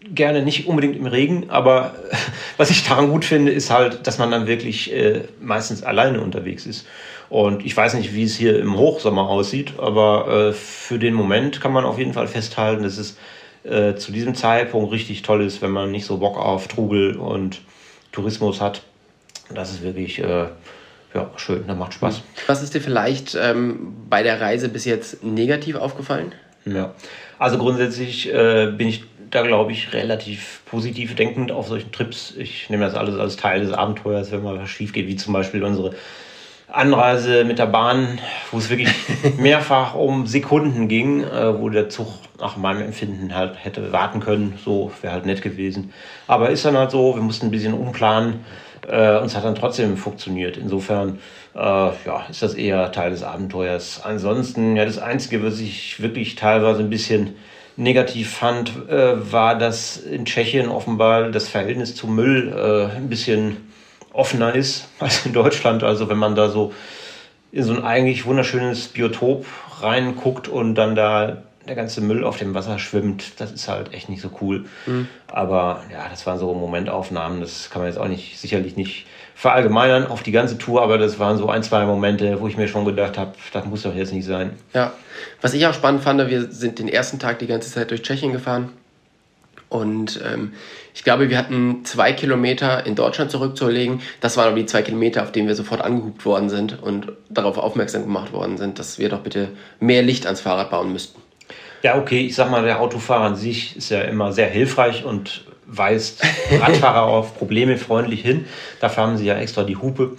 gerne 0.03 0.43
nicht 0.43 0.67
unbedingt 0.67 0.97
im 0.97 1.07
Regen, 1.07 1.49
aber 1.49 1.95
was 2.59 2.69
ich 2.69 2.87
daran 2.87 3.09
gut 3.09 3.25
finde, 3.25 3.51
ist 3.51 3.71
halt, 3.71 4.07
dass 4.07 4.19
man 4.19 4.31
dann 4.31 4.47
wirklich 4.47 4.93
äh, 4.93 5.23
meistens 5.41 5.83
alleine 5.83 6.21
unterwegs 6.21 6.67
ist. 6.67 6.87
Und 7.31 7.65
ich 7.65 7.75
weiß 7.75 7.95
nicht, 7.95 8.15
wie 8.15 8.25
es 8.25 8.37
hier 8.37 8.59
im 8.59 8.77
Hochsommer 8.77 9.27
aussieht, 9.27 9.79
aber 9.79 10.53
für 10.53 10.99
den 10.99 11.15
Moment 11.15 11.63
kann 11.63 11.73
man 11.73 11.87
auf 11.87 11.99
jeden 11.99 12.13
Fall 12.13 12.27
festhalten, 12.27 12.83
dass 12.83 12.99
es 12.99 13.17
äh, 13.65 13.95
zu 13.95 14.13
diesem 14.13 14.35
Zeitpunkt 14.35 14.93
richtig 14.93 15.23
toll 15.23 15.43
ist, 15.43 15.63
wenn 15.63 15.71
man 15.71 15.91
nicht 15.91 16.07
so 16.07 16.19
Bock 16.19 16.37
auf 16.37 16.69
Trubel 16.69 17.17
und 17.17 17.61
Tourismus 18.13 18.61
hat. 18.61 18.83
Das 19.55 19.71
ist 19.71 19.83
wirklich 19.83 20.19
äh, 20.19 20.47
ja, 21.15 21.31
schön, 21.37 21.65
das 21.67 21.77
macht 21.77 21.95
Spaß. 21.95 22.23
Was 22.47 22.63
ist 22.63 22.75
dir 22.75 22.81
vielleicht 22.81 23.35
ähm, 23.35 23.95
bei 24.09 24.23
der 24.23 24.41
Reise 24.41 24.69
bis 24.69 24.85
jetzt 24.85 25.23
negativ 25.23 25.77
aufgefallen? 25.77 26.33
Ja, 26.65 26.95
also 27.39 27.59
grundsätzlich 27.59 28.33
äh, 28.33 28.73
bin 28.77 28.89
ich 28.89 29.05
da, 29.31 29.43
glaube 29.43 29.73
ich, 29.73 29.93
relativ 29.93 30.61
positiv 30.67 31.15
denkend 31.15 31.51
auf 31.51 31.69
solchen 31.69 31.91
Trips. 31.91 32.35
Ich 32.37 32.69
nehme 32.71 32.85
das 32.85 32.95
alles 32.95 33.19
als 33.19 33.37
Teil 33.37 33.61
des 33.61 33.73
Abenteuers, 33.73 34.31
wenn 34.31 34.43
mal 34.43 34.59
was 34.59 34.69
schief 34.69 34.93
geht, 34.93 35.07
wie 35.07 35.17
zum 35.17 35.33
Beispiel 35.33 35.65
unsere 35.65 35.95
Anreise 36.73 37.45
mit 37.45 37.59
der 37.59 37.67
Bahn, 37.67 38.19
wo 38.51 38.59
es 38.59 38.71
wirklich 38.71 38.93
mehrfach 39.39 39.95
um 39.95 40.27
Sekunden 40.27 40.89
ging, 40.89 41.23
äh, 41.23 41.59
wo 41.61 41.69
der 41.69 41.89
Zug 41.89 42.09
nach 42.41 42.57
meinem 42.57 42.83
Empfinden 42.83 43.35
halt 43.35 43.55
hätte 43.63 43.93
warten 43.93 44.21
können. 44.21 44.59
So 44.65 44.91
wäre 45.01 45.13
halt 45.13 45.27
nett 45.27 45.43
gewesen. 45.43 45.93
Aber 46.27 46.51
ist 46.51 46.65
dann 46.65 46.77
halt 46.77 46.91
so, 46.91 47.15
wir 47.15 47.23
mussten 47.23 47.47
ein 47.47 47.51
bisschen 47.51 47.75
umplanen. 47.75 48.41
Äh, 48.89 49.19
und 49.19 49.27
es 49.27 49.37
hat 49.37 49.45
dann 49.45 49.55
trotzdem 49.55 49.97
funktioniert. 49.97 50.57
Insofern 50.57 51.19
äh, 51.55 51.59
ja, 51.59 52.27
ist 52.31 52.43
das 52.43 52.55
eher 52.55 52.91
Teil 52.93 53.11
des 53.11 53.23
Abenteuers. 53.23 54.01
Ansonsten, 54.03 54.77
ja, 54.77 54.85
das 54.85 54.99
Einzige, 54.99 55.45
was 55.45 55.61
ich 55.61 56.03
wirklich 56.03 56.35
teilweise 56.35 56.81
ein 56.81 56.91
bisschen 56.91 57.37
negativ 57.77 58.31
fand, 58.31 58.73
äh, 58.89 59.33
war, 59.33 59.57
dass 59.57 59.97
in 59.97 60.25
Tschechien 60.25 60.69
offenbar 60.69 61.31
das 61.31 61.49
Verhältnis 61.49 61.95
zum 61.95 62.15
Müll 62.15 62.53
äh, 62.55 62.97
ein 62.97 63.09
bisschen 63.09 63.57
offener 64.13 64.55
ist 64.55 64.89
als 64.99 65.27
in 65.27 65.33
Deutschland. 65.33 65.83
Also 65.83 66.09
wenn 66.09 66.19
man 66.19 66.35
da 66.35 66.49
so 66.49 66.73
in 67.51 67.65
so 67.65 67.75
ein 67.75 67.85
eigentlich 67.85 68.25
wunderschönes 68.25 68.89
Biotop 68.89 69.45
reinguckt 69.81 70.49
und 70.49 70.75
dann 70.75 70.95
da 70.95 71.43
der 71.67 71.77
ganze 71.77 72.01
Müll 72.01 72.25
auf 72.25 72.39
dem 72.39 72.55
Wasser 72.55 72.79
schwimmt, 72.79 73.41
das 73.41 73.53
ist 73.53 73.69
halt 73.69 73.93
echt 73.93 74.09
nicht 74.09 74.21
so 74.21 74.31
cool. 74.41 74.65
Mhm. 74.87 75.07
Aber 75.29 75.83
ja, 75.93 76.09
das 76.11 76.27
waren 76.27 76.39
so 76.39 76.53
Momentaufnahmen, 76.55 77.41
das 77.41 77.71
kann 77.71 77.83
man 77.83 77.91
jetzt 77.91 77.99
auch 77.99 78.09
nicht, 78.09 78.39
sicherlich 78.39 78.77
nicht 78.77 79.07
verallgemeinern 79.35 80.07
auf 80.07 80.23
die 80.23 80.33
ganze 80.33 80.59
Tour, 80.59 80.83
aber 80.83 80.99
das 80.99 81.19
waren 81.19 81.37
so 81.37 81.49
ein, 81.49 81.63
zwei 81.63 81.85
Momente, 81.85 82.41
wo 82.41 82.49
ich 82.49 82.57
mir 82.57 82.69
schon 82.69 82.85
gedacht 82.85 83.17
habe, 83.17 83.33
das 83.53 83.65
muss 83.65 83.83
doch 83.83 83.95
jetzt 83.95 84.13
nicht 84.13 84.27
sein. 84.27 84.53
Ja, 84.73 84.93
was 85.41 85.55
ich 85.55 85.67
auch 85.67 85.75
spannend 85.75 86.03
fand, 86.03 86.29
wir 86.29 86.51
sind 86.51 86.79
den 86.79 86.89
ersten 86.89 87.19
Tag 87.19 87.39
die 87.39 87.47
ganze 87.47 87.71
Zeit 87.71 87.91
durch 87.91 88.03
Tschechien 88.03 88.33
gefahren 88.33 88.71
und 89.73 90.21
ähm, 90.25 90.53
ich 90.95 91.05
glaube, 91.05 91.31
wir 91.31 91.39
hatten 91.39 91.85
zwei 91.85 92.13
Kilometer 92.13 92.85
in 92.85 92.95
Deutschland 92.95 93.31
zurückzulegen. 93.31 94.03
Das 94.21 94.37
waren 94.37 94.49
aber 94.49 94.57
die 94.57 94.67
zwei 94.67 94.83
Kilometer, 94.83 95.23
auf 95.23 95.33
denen 95.33 95.49
wir 95.49 95.55
sofort 95.55 95.81
angehubt 95.81 96.25
worden 96.27 96.51
sind 96.51 96.83
und 96.83 97.13
darauf 97.31 97.57
aufmerksam 97.57 98.03
gemacht 98.03 98.33
worden 98.33 98.59
sind, 98.59 98.79
dass 98.79 98.99
wir 98.99 99.09
doch 99.09 99.21
bitte 99.21 99.49
mehr 99.81 100.03
Licht 100.03 100.27
ans 100.27 100.43
Fahrrad 100.43 100.71
bauen 100.71 100.93
müssten. 100.93 101.23
Ja, 101.83 101.97
okay, 101.97 102.27
ich 102.27 102.35
sag 102.35 102.51
mal, 102.51 102.63
der 102.63 102.81
Autofahrer 102.81 103.25
an 103.25 103.37
sich 103.37 103.77
ist 103.77 103.91
ja 103.91 104.03
immer 104.03 104.33
sehr 104.33 104.49
hilfreich 104.49 105.05
und 105.05 105.45
weist 105.67 106.23
Radfahrer 106.61 107.03
auf 107.07 107.39
Probleme 107.39 107.79
freundlich 107.79 108.21
hin. 108.21 108.45
Dafür 108.81 109.05
haben 109.05 109.17
sie 109.17 109.25
ja 109.25 109.37
extra 109.37 109.65
die 109.65 109.77
Hupe. 109.77 110.17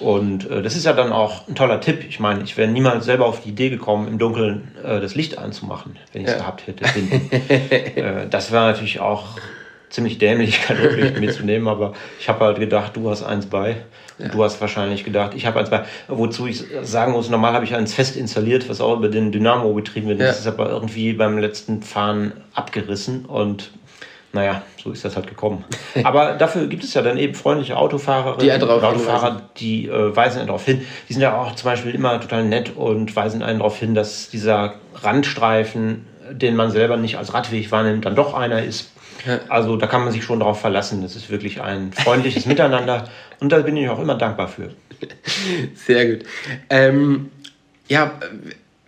Und 0.00 0.50
äh, 0.50 0.62
das 0.62 0.76
ist 0.76 0.86
ja 0.86 0.94
dann 0.94 1.12
auch 1.12 1.46
ein 1.46 1.54
toller 1.54 1.80
Tipp. 1.80 2.04
Ich 2.08 2.20
meine, 2.20 2.42
ich 2.42 2.56
wäre 2.56 2.68
niemals 2.68 3.04
selber 3.04 3.26
auf 3.26 3.42
die 3.42 3.50
Idee 3.50 3.68
gekommen, 3.68 4.08
im 4.08 4.18
Dunkeln 4.18 4.72
äh, 4.82 4.98
das 5.00 5.14
Licht 5.14 5.38
anzumachen, 5.38 5.96
wenn 6.12 6.22
ich 6.22 6.28
es 6.28 6.34
ja. 6.34 6.40
gehabt 6.40 6.66
hätte. 6.66 6.84
äh, 7.96 8.26
das 8.28 8.50
wäre 8.50 8.64
natürlich 8.64 9.00
auch 9.00 9.36
ziemlich 9.90 10.18
dämlich, 10.18 10.62
kein 10.66 10.78
Rücklicht 10.78 11.20
mitzunehmen, 11.20 11.68
aber 11.68 11.92
ich 12.18 12.28
habe 12.28 12.44
halt 12.46 12.58
gedacht, 12.58 12.96
du 12.96 13.10
hast 13.10 13.22
eins 13.22 13.46
bei. 13.46 13.76
Ja. 14.18 14.28
Du 14.28 14.42
hast 14.44 14.60
wahrscheinlich 14.60 15.04
gedacht, 15.04 15.32
ich 15.34 15.46
habe 15.46 15.58
eins 15.58 15.70
bei. 15.70 15.84
Wozu 16.08 16.46
ich 16.46 16.64
sagen 16.82 17.12
muss, 17.12 17.28
normal 17.28 17.52
habe 17.52 17.64
ich 17.64 17.74
eins 17.74 17.94
fest 17.94 18.16
installiert, 18.16 18.68
was 18.68 18.80
auch 18.80 18.96
über 18.96 19.08
den 19.08 19.32
Dynamo 19.32 19.72
betrieben 19.74 20.08
wird. 20.08 20.20
Ja. 20.20 20.26
Das 20.26 20.40
ist 20.40 20.46
aber 20.46 20.70
irgendwie 20.70 21.12
beim 21.12 21.38
letzten 21.38 21.82
Fahren 21.82 22.32
abgerissen 22.54 23.26
und 23.26 23.70
naja, 24.32 24.62
so 24.82 24.92
ist 24.92 25.04
das 25.04 25.16
halt 25.16 25.26
gekommen. 25.26 25.64
Aber 26.04 26.32
dafür 26.32 26.66
gibt 26.66 26.84
es 26.84 26.94
ja 26.94 27.02
dann 27.02 27.18
eben 27.18 27.34
freundliche 27.34 27.76
Autofahrer, 27.76 28.38
die 28.38 28.52
Autofahrer, 28.52 29.42
die 29.56 29.88
äh, 29.88 30.14
weisen 30.14 30.38
einen 30.38 30.46
darauf 30.46 30.64
hin. 30.64 30.86
Die 31.08 31.12
sind 31.12 31.22
ja 31.22 31.36
auch 31.36 31.54
zum 31.54 31.70
Beispiel 31.70 31.94
immer 31.94 32.20
total 32.20 32.44
nett 32.44 32.76
und 32.76 33.14
weisen 33.16 33.42
einen 33.42 33.58
darauf 33.58 33.78
hin, 33.78 33.94
dass 33.94 34.30
dieser 34.30 34.74
Randstreifen, 34.94 36.06
den 36.30 36.54
man 36.54 36.70
selber 36.70 36.96
nicht 36.96 37.18
als 37.18 37.34
Radweg 37.34 37.72
wahrnimmt, 37.72 38.04
dann 38.04 38.14
doch 38.14 38.34
einer 38.34 38.62
ist. 38.62 38.92
Also 39.48 39.76
da 39.76 39.86
kann 39.86 40.04
man 40.04 40.12
sich 40.12 40.24
schon 40.24 40.40
darauf 40.40 40.60
verlassen. 40.60 41.02
Das 41.02 41.16
ist 41.16 41.28
wirklich 41.28 41.60
ein 41.60 41.92
freundliches 41.92 42.46
Miteinander 42.46 43.08
und 43.40 43.50
da 43.50 43.58
bin 43.58 43.76
ich 43.76 43.88
auch 43.88 43.98
immer 43.98 44.14
dankbar 44.14 44.48
für. 44.48 44.70
Sehr 45.74 46.10
gut. 46.10 46.26
Ähm, 46.68 47.30
ja, 47.88 48.12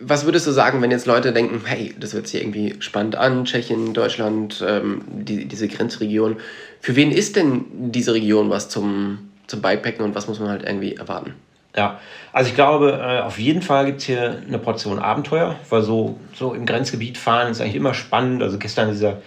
was 0.05 0.25
würdest 0.25 0.47
du 0.47 0.51
sagen, 0.51 0.81
wenn 0.81 0.91
jetzt 0.91 1.05
Leute 1.05 1.33
denken, 1.33 1.61
hey, 1.65 1.93
das 1.99 2.13
hört 2.13 2.27
sich 2.27 2.41
irgendwie 2.41 2.75
spannend 2.79 3.15
an, 3.15 3.45
Tschechien, 3.45 3.93
Deutschland, 3.93 4.63
ähm, 4.67 5.01
die, 5.07 5.45
diese 5.45 5.67
Grenzregion. 5.67 6.37
Für 6.81 6.95
wen 6.95 7.11
ist 7.11 7.35
denn 7.35 7.65
diese 7.91 8.13
Region 8.13 8.49
was 8.49 8.69
zum, 8.69 9.29
zum 9.47 9.61
Bikepacken 9.61 10.03
und 10.03 10.15
was 10.15 10.27
muss 10.27 10.39
man 10.39 10.49
halt 10.49 10.63
irgendwie 10.63 10.95
erwarten? 10.95 11.33
Ja, 11.75 11.99
also 12.31 12.49
ich 12.49 12.55
glaube, 12.55 12.99
äh, 13.01 13.21
auf 13.21 13.39
jeden 13.39 13.61
Fall 13.61 13.85
gibt 13.85 13.99
es 13.99 14.05
hier 14.05 14.41
eine 14.47 14.59
Portion 14.59 14.99
Abenteuer, 14.99 15.55
weil 15.69 15.81
so, 15.81 16.19
so 16.35 16.53
im 16.53 16.65
Grenzgebiet 16.65 17.17
fahren 17.17 17.51
ist 17.51 17.61
eigentlich 17.61 17.75
immer 17.75 17.95
spannend. 17.95 18.43
Also 18.43 18.59
gestern 18.59 18.91
dieser 18.91 19.21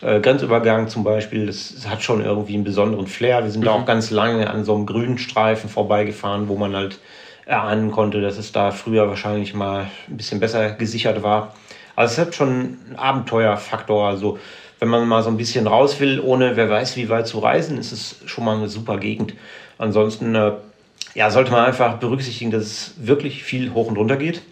äh, 0.00 0.20
Grenzübergang 0.20 0.88
zum 0.88 1.04
Beispiel, 1.04 1.46
das, 1.46 1.74
das, 1.74 1.88
hat 1.88 2.02
schon 2.02 2.24
irgendwie 2.24 2.54
einen 2.54 2.64
besonderen 2.64 3.06
Flair. 3.06 3.44
Wir 3.44 3.50
sind 3.50 3.60
mhm. 3.60 3.66
da 3.66 3.72
auch 3.72 3.86
ganz 3.86 4.10
lange 4.10 4.50
an 4.50 4.64
so 4.64 4.74
einem 4.74 4.86
grünen 4.86 5.16
Streifen 5.16 5.70
vorbeigefahren, 5.70 6.48
wo 6.48 6.56
man 6.56 6.74
halt 6.74 6.98
erahnen 7.46 7.90
konnte, 7.90 8.20
dass 8.20 8.38
es 8.38 8.52
da 8.52 8.70
früher 8.70 9.08
wahrscheinlich 9.08 9.54
mal 9.54 9.86
ein 10.08 10.16
bisschen 10.16 10.40
besser 10.40 10.70
gesichert 10.70 11.22
war. 11.22 11.54
Also 11.96 12.12
es 12.12 12.18
hat 12.26 12.34
schon 12.34 12.48
einen 12.48 12.96
Abenteuerfaktor. 12.96 14.06
Also 14.08 14.38
wenn 14.78 14.88
man 14.88 15.06
mal 15.06 15.22
so 15.22 15.30
ein 15.30 15.36
bisschen 15.36 15.66
raus 15.66 16.00
will, 16.00 16.20
ohne 16.20 16.56
wer 16.56 16.70
weiß 16.70 16.96
wie 16.96 17.08
weit 17.08 17.26
zu 17.26 17.38
reisen, 17.38 17.78
ist 17.78 17.92
es 17.92 18.16
schon 18.26 18.44
mal 18.44 18.56
eine 18.56 18.68
super 18.68 18.98
Gegend. 18.98 19.34
Ansonsten 19.78 20.34
äh, 20.34 20.52
ja, 21.14 21.30
sollte 21.30 21.50
man 21.50 21.64
einfach 21.64 21.98
berücksichtigen, 21.98 22.50
dass 22.50 22.62
es 22.62 22.94
wirklich 22.96 23.42
viel 23.44 23.72
hoch 23.74 23.88
und 23.88 23.96
runter 23.96 24.16
geht. 24.16 24.42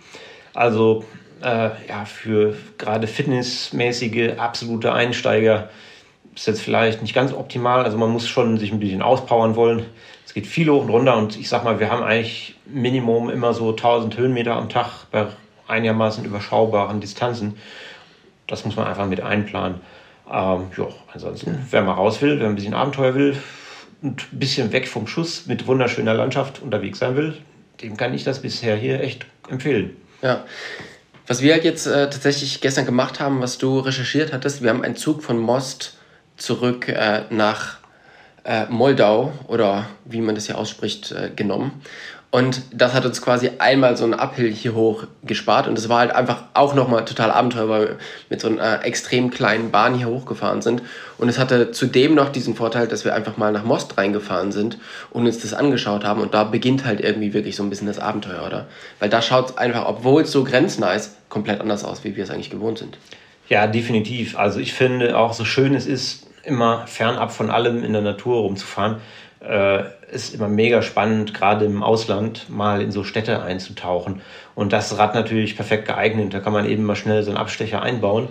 Also 0.55 1.05
äh, 1.42 1.70
ja, 1.88 2.05
für 2.05 2.55
gerade 2.76 3.07
fitnessmäßige 3.07 4.38
absolute 4.38 4.92
Einsteiger 4.92 5.70
ist 6.35 6.46
jetzt 6.46 6.61
vielleicht 6.61 7.03
nicht 7.03 7.14
ganz 7.14 7.33
optimal. 7.33 7.85
Also 7.85 7.98
man 7.98 8.11
muss 8.11 8.29
schon 8.29 8.59
sich 8.59 8.72
ein 8.72 8.81
bisschen 8.81 9.03
auspowern 9.03 9.57
wollen. 9.57 9.87
Es 10.31 10.35
geht 10.35 10.47
viel 10.47 10.71
hoch 10.71 10.85
und 10.85 10.90
runter 10.90 11.16
und 11.16 11.37
ich 11.37 11.49
sag 11.49 11.64
mal, 11.64 11.81
wir 11.81 11.90
haben 11.90 12.05
eigentlich 12.05 12.55
Minimum 12.64 13.31
immer 13.31 13.53
so 13.53 13.71
1000 13.71 14.16
Höhenmeter 14.16 14.55
am 14.55 14.69
Tag 14.69 15.11
bei 15.11 15.27
einigermaßen 15.66 16.25
überschaubaren 16.25 17.01
Distanzen. 17.01 17.57
Das 18.47 18.64
muss 18.64 18.77
man 18.77 18.87
einfach 18.87 19.09
mit 19.09 19.21
einplanen. 19.21 19.81
Ähm, 20.33 20.71
ja, 20.79 20.87
ansonsten, 21.12 21.66
wer 21.71 21.83
mal 21.83 21.95
raus 21.95 22.23
will, 22.23 22.38
wer 22.38 22.47
ein 22.47 22.55
bisschen 22.55 22.75
Abenteuer 22.75 23.16
will, 23.16 23.37
ein 24.05 24.14
bisschen 24.31 24.71
weg 24.71 24.87
vom 24.87 25.09
Schuss 25.09 25.47
mit 25.47 25.66
wunderschöner 25.66 26.14
Landschaft 26.14 26.62
unterwegs 26.62 27.01
sein 27.01 27.16
will, 27.16 27.37
dem 27.83 27.97
kann 27.97 28.14
ich 28.14 28.23
das 28.23 28.40
bisher 28.40 28.77
hier 28.77 29.01
echt 29.01 29.27
empfehlen. 29.49 29.97
Ja. 30.23 30.45
Was 31.27 31.43
wir 31.43 31.55
halt 31.55 31.64
jetzt 31.64 31.87
äh, 31.87 32.09
tatsächlich 32.09 32.61
gestern 32.61 32.87
gemacht 32.87 33.19
haben, 33.19 33.40
was 33.40 33.59
du 33.59 33.81
recherchiert 33.81 34.33
hattest, 34.33 34.62
wir 34.62 34.71
haben 34.71 34.85
einen 34.85 34.95
Zug 34.95 35.25
von 35.25 35.40
Most 35.40 35.99
zurück 36.37 36.87
äh, 36.87 37.25
nach 37.31 37.80
äh, 38.44 38.66
Moldau 38.66 39.33
oder 39.48 39.87
wie 40.05 40.20
man 40.20 40.35
das 40.35 40.46
hier 40.46 40.59
ausspricht, 40.59 41.12
äh, 41.12 41.31
genommen. 41.35 41.83
Und 42.33 42.62
das 42.72 42.94
hat 42.94 43.05
uns 43.05 43.20
quasi 43.20 43.50
einmal 43.59 43.96
so 43.96 44.05
einen 44.05 44.14
Uphill 44.14 44.53
hier 44.53 44.74
hoch 44.76 45.05
gespart. 45.24 45.66
Und 45.66 45.76
das 45.76 45.88
war 45.88 45.98
halt 45.98 46.12
einfach 46.12 46.44
auch 46.55 46.74
nochmal 46.74 47.05
total 47.05 47.33
Abenteuer, 47.33 47.68
weil 47.68 47.88
wir 47.88 47.96
mit 48.29 48.40
so 48.40 48.46
einer 48.46 48.85
extrem 48.85 49.31
kleinen 49.31 49.72
Bahn 49.72 49.96
hier 49.96 50.07
hochgefahren 50.07 50.62
sind. 50.62 50.81
Und 51.18 51.29
es 51.29 51.40
hatte 51.40 51.72
zudem 51.72 52.14
noch 52.14 52.29
diesen 52.29 52.55
Vorteil, 52.55 52.87
dass 52.87 53.05
wir 53.05 53.16
einfach 53.16 53.37
mal 53.37 53.50
nach 53.50 53.64
Most 53.64 53.98
reingefahren 53.98 54.53
sind 54.53 54.79
und 55.11 55.26
uns 55.26 55.40
das 55.40 55.55
angeschaut 55.55 56.05
haben. 56.05 56.20
Und 56.20 56.33
da 56.33 56.44
beginnt 56.44 56.85
halt 56.85 57.00
irgendwie 57.00 57.35
wirklich 57.35 57.57
so 57.57 57.64
ein 57.64 57.70
bisschen 57.70 57.88
das 57.88 57.98
Abenteuer, 57.98 58.46
oder? 58.46 58.68
Weil 59.00 59.09
da 59.09 59.22
schaut 59.22 59.50
es 59.50 59.59
einfach, 59.59 59.87
obwohl 59.87 60.22
es 60.22 60.31
so 60.31 60.44
grenznah 60.44 60.92
ist, 60.92 61.16
komplett 61.29 61.61
anders 61.61 61.83
aus, 61.83 62.05
wie 62.05 62.14
wir 62.14 62.22
es 62.22 62.31
eigentlich 62.31 62.50
gewohnt 62.50 62.79
sind. 62.79 62.96
Ja, 63.48 63.66
definitiv. 63.66 64.38
Also 64.38 64.61
ich 64.61 64.72
finde 64.72 65.18
auch 65.18 65.33
so 65.33 65.44
schön 65.44 65.74
es 65.74 65.87
ist, 65.87 66.29
immer 66.44 66.87
fernab 66.87 67.33
von 67.33 67.50
allem 67.50 67.85
in 67.85 67.92
der 67.92 68.03
Natur 68.03 68.40
rumzufahren 68.40 68.96
äh, 69.40 69.85
ist 70.12 70.35
immer 70.35 70.48
mega 70.48 70.83
spannend, 70.83 71.35
gerade 71.35 71.64
im 71.64 71.83
Ausland 71.83 72.48
mal 72.50 72.83
in 72.83 72.92
so 72.92 73.05
Städte 73.05 73.42
einzutauchen. 73.42 74.20
Und 74.55 74.72
das 74.72 74.98
Rad 74.98 75.14
natürlich 75.14 75.57
perfekt 75.57 75.87
geeignet. 75.87 76.35
Da 76.35 76.40
kann 76.40 76.53
man 76.53 76.68
eben 76.68 76.85
mal 76.85 76.96
schnell 76.96 77.22
so 77.22 77.31
einen 77.31 77.38
Abstecher 77.38 77.83
einbauen 77.83 78.29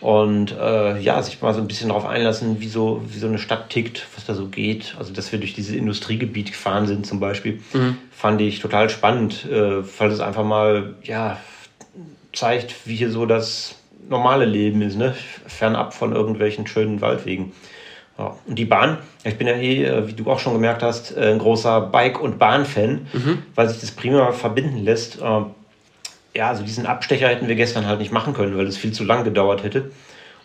und 0.00 0.52
äh, 0.52 0.98
ja, 0.98 1.22
sich 1.22 1.40
mal 1.42 1.54
so 1.54 1.60
ein 1.60 1.68
bisschen 1.68 1.88
darauf 1.88 2.06
einlassen, 2.06 2.60
wie 2.60 2.68
so, 2.68 3.02
wie 3.06 3.18
so 3.18 3.26
eine 3.26 3.38
Stadt 3.38 3.70
tickt, 3.70 4.06
was 4.14 4.24
da 4.24 4.34
so 4.34 4.46
geht. 4.46 4.96
Also, 4.98 5.12
dass 5.12 5.30
wir 5.30 5.38
durch 5.38 5.54
dieses 5.54 5.74
Industriegebiet 5.74 6.52
gefahren 6.52 6.86
sind 6.86 7.06
zum 7.06 7.20
Beispiel, 7.20 7.60
mhm. 7.72 7.98
fand 8.10 8.40
ich 8.40 8.60
total 8.60 8.88
spannend, 8.90 9.46
äh, 9.50 9.82
weil 9.98 10.10
es 10.10 10.20
einfach 10.20 10.44
mal 10.44 10.94
ja, 11.02 11.38
zeigt, 12.32 12.86
wie 12.86 12.96
hier 12.96 13.10
so 13.10 13.26
das 13.26 13.76
normale 14.08 14.44
Leben 14.44 14.82
ist, 14.82 14.96
ne? 14.96 15.14
fernab 15.46 15.94
von 15.94 16.12
irgendwelchen 16.12 16.66
schönen 16.66 17.00
Waldwegen. 17.00 17.52
Ja. 18.18 18.36
Und 18.46 18.58
die 18.58 18.64
Bahn, 18.64 18.98
ich 19.24 19.38
bin 19.38 19.46
ja 19.46 19.54
eh, 19.54 19.84
äh, 19.84 20.08
wie 20.08 20.12
du 20.12 20.30
auch 20.30 20.38
schon 20.38 20.52
gemerkt 20.52 20.82
hast, 20.82 21.16
äh, 21.16 21.30
ein 21.30 21.38
großer 21.38 21.80
Bike- 21.80 22.20
und 22.20 22.38
Bahn-Fan, 22.38 23.06
mhm. 23.12 23.42
weil 23.54 23.68
sich 23.68 23.80
das 23.80 23.92
prima 23.92 24.32
verbinden 24.32 24.84
lässt. 24.84 25.18
Ähm, 25.22 25.46
ja, 26.34 26.48
also 26.48 26.62
diesen 26.62 26.86
Abstecher 26.86 27.28
hätten 27.28 27.48
wir 27.48 27.54
gestern 27.56 27.86
halt 27.86 27.98
nicht 27.98 28.12
machen 28.12 28.34
können, 28.34 28.56
weil 28.56 28.66
es 28.66 28.76
viel 28.76 28.92
zu 28.92 29.04
lang 29.04 29.24
gedauert 29.24 29.62
hätte. 29.62 29.90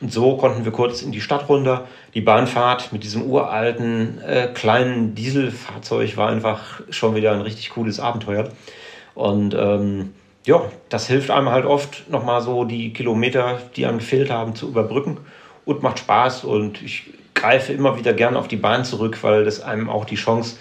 Und 0.01 0.11
so 0.11 0.35
konnten 0.37 0.65
wir 0.65 0.71
kurz 0.71 1.01
in 1.01 1.11
die 1.11 1.21
Stadt 1.21 1.47
runter. 1.47 1.87
Die 2.13 2.21
Bahnfahrt 2.21 2.91
mit 2.91 3.03
diesem 3.03 3.23
uralten, 3.23 4.21
äh, 4.21 4.47
kleinen 4.53 5.15
Dieselfahrzeug 5.15 6.17
war 6.17 6.29
einfach 6.29 6.81
schon 6.89 7.15
wieder 7.15 7.31
ein 7.31 7.41
richtig 7.41 7.69
cooles 7.71 7.99
Abenteuer. 7.99 8.49
Und 9.13 9.53
ähm, 9.53 10.13
ja, 10.45 10.61
das 10.89 11.07
hilft 11.07 11.31
einem 11.31 11.49
halt 11.49 11.65
oft, 11.65 12.09
nochmal 12.09 12.41
so 12.41 12.65
die 12.65 12.93
Kilometer, 12.93 13.59
die 13.75 13.85
einem 13.85 13.97
gefehlt 13.97 14.29
haben, 14.29 14.55
zu 14.55 14.67
überbrücken. 14.67 15.17
Und 15.65 15.81
macht 15.81 15.97
Spaß. 15.97 16.43
Und 16.43 16.81
ich 16.83 17.11
greife 17.33 17.73
immer 17.73 17.97
wieder 17.97 18.13
gern 18.13 18.37
auf 18.37 18.47
die 18.47 18.55
Bahn 18.55 18.85
zurück, 18.85 19.17
weil 19.23 19.43
das 19.43 19.61
einem 19.61 19.89
auch 19.89 20.05
die 20.05 20.15
Chance 20.15 20.57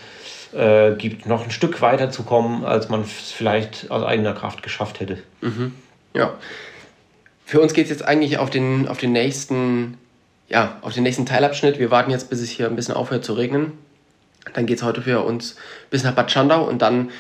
äh, 0.55 0.93
gibt, 0.97 1.27
noch 1.27 1.45
ein 1.45 1.51
Stück 1.51 1.83
weiter 1.83 2.11
zu 2.11 2.23
kommen, 2.23 2.65
als 2.65 2.89
man 2.89 3.03
es 3.03 3.31
vielleicht 3.31 3.91
aus 3.91 4.03
eigener 4.03 4.33
Kraft 4.33 4.63
geschafft 4.63 5.01
hätte. 5.01 5.19
Mhm. 5.43 5.75
Ja. 6.15 6.33
Für 7.45 7.61
uns 7.61 7.75
geht 7.75 7.85
es 7.85 7.91
jetzt 7.91 8.05
eigentlich 8.05 8.39
auf 8.39 8.49
den, 8.49 8.89
auf 8.89 8.97
den 8.97 9.13
nächsten, 9.13 9.99
ja, 10.49 10.79
auf 10.81 10.95
den 10.95 11.03
nächsten 11.03 11.27
Teilabschnitt. 11.27 11.79
Wir 11.79 11.91
warten 11.91 12.11
jetzt, 12.11 12.31
bis 12.31 12.41
es 12.41 12.49
hier 12.49 12.67
ein 12.67 12.77
bisschen 12.77 12.95
aufhört 12.95 13.25
zu 13.25 13.35
regnen. 13.35 13.73
Dann 14.55 14.65
geht 14.65 14.79
es 14.79 14.83
heute 14.83 15.03
für 15.03 15.21
uns 15.25 15.57
bis 15.91 16.05
nach 16.05 16.13
Bad 16.13 16.31
Schandau 16.31 16.65
und 16.65 16.81
dann 16.81 17.11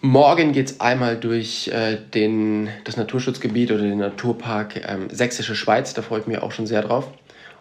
morgen 0.00 0.52
geht 0.52 0.70
es 0.70 0.80
einmal 0.80 1.16
durch 1.16 1.68
äh, 1.68 1.96
den, 2.14 2.68
das 2.84 2.96
Naturschutzgebiet 2.96 3.70
oder 3.70 3.82
den 3.82 3.98
Naturpark 3.98 4.88
ähm, 4.88 5.08
Sächsische 5.10 5.54
Schweiz. 5.54 5.94
Da 5.94 6.02
freue 6.02 6.20
ich 6.20 6.26
mich 6.26 6.38
auch 6.38 6.52
schon 6.52 6.66
sehr 6.66 6.82
drauf. 6.82 7.08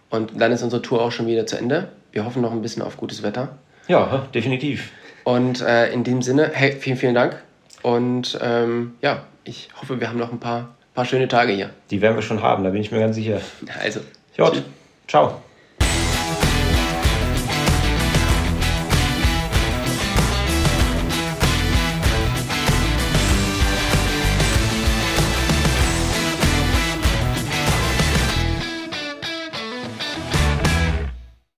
Und 0.09 0.39
dann 0.39 0.51
ist 0.51 0.63
unsere 0.63 0.81
Tour 0.81 1.01
auch 1.01 1.11
schon 1.11 1.27
wieder 1.27 1.45
zu 1.45 1.57
Ende. 1.57 1.89
Wir 2.11 2.25
hoffen 2.25 2.41
noch 2.41 2.51
ein 2.51 2.61
bisschen 2.61 2.81
auf 2.81 2.97
gutes 2.97 3.23
Wetter. 3.23 3.57
Ja, 3.87 4.27
definitiv. 4.33 4.91
Und 5.23 5.61
äh, 5.61 5.91
in 5.91 6.03
dem 6.03 6.21
Sinne, 6.21 6.51
hey, 6.53 6.71
vielen, 6.71 6.97
vielen 6.97 7.15
Dank. 7.15 7.41
Und 7.81 8.37
ähm, 8.41 8.95
ja, 9.01 9.23
ich 9.43 9.69
hoffe, 9.79 9.99
wir 9.99 10.09
haben 10.09 10.17
noch 10.17 10.31
ein 10.31 10.39
paar, 10.39 10.75
paar 10.93 11.05
schöne 11.05 11.27
Tage 11.27 11.53
hier. 11.53 11.69
Die 11.91 12.01
werden 12.01 12.15
wir 12.15 12.21
schon 12.21 12.41
haben, 12.41 12.63
da 12.63 12.69
bin 12.69 12.81
ich 12.81 12.91
mir 12.91 12.99
ganz 12.99 13.15
sicher. 13.15 13.41
Also. 13.81 13.99
Jod. 14.37 14.63
Ciao. 15.07 15.41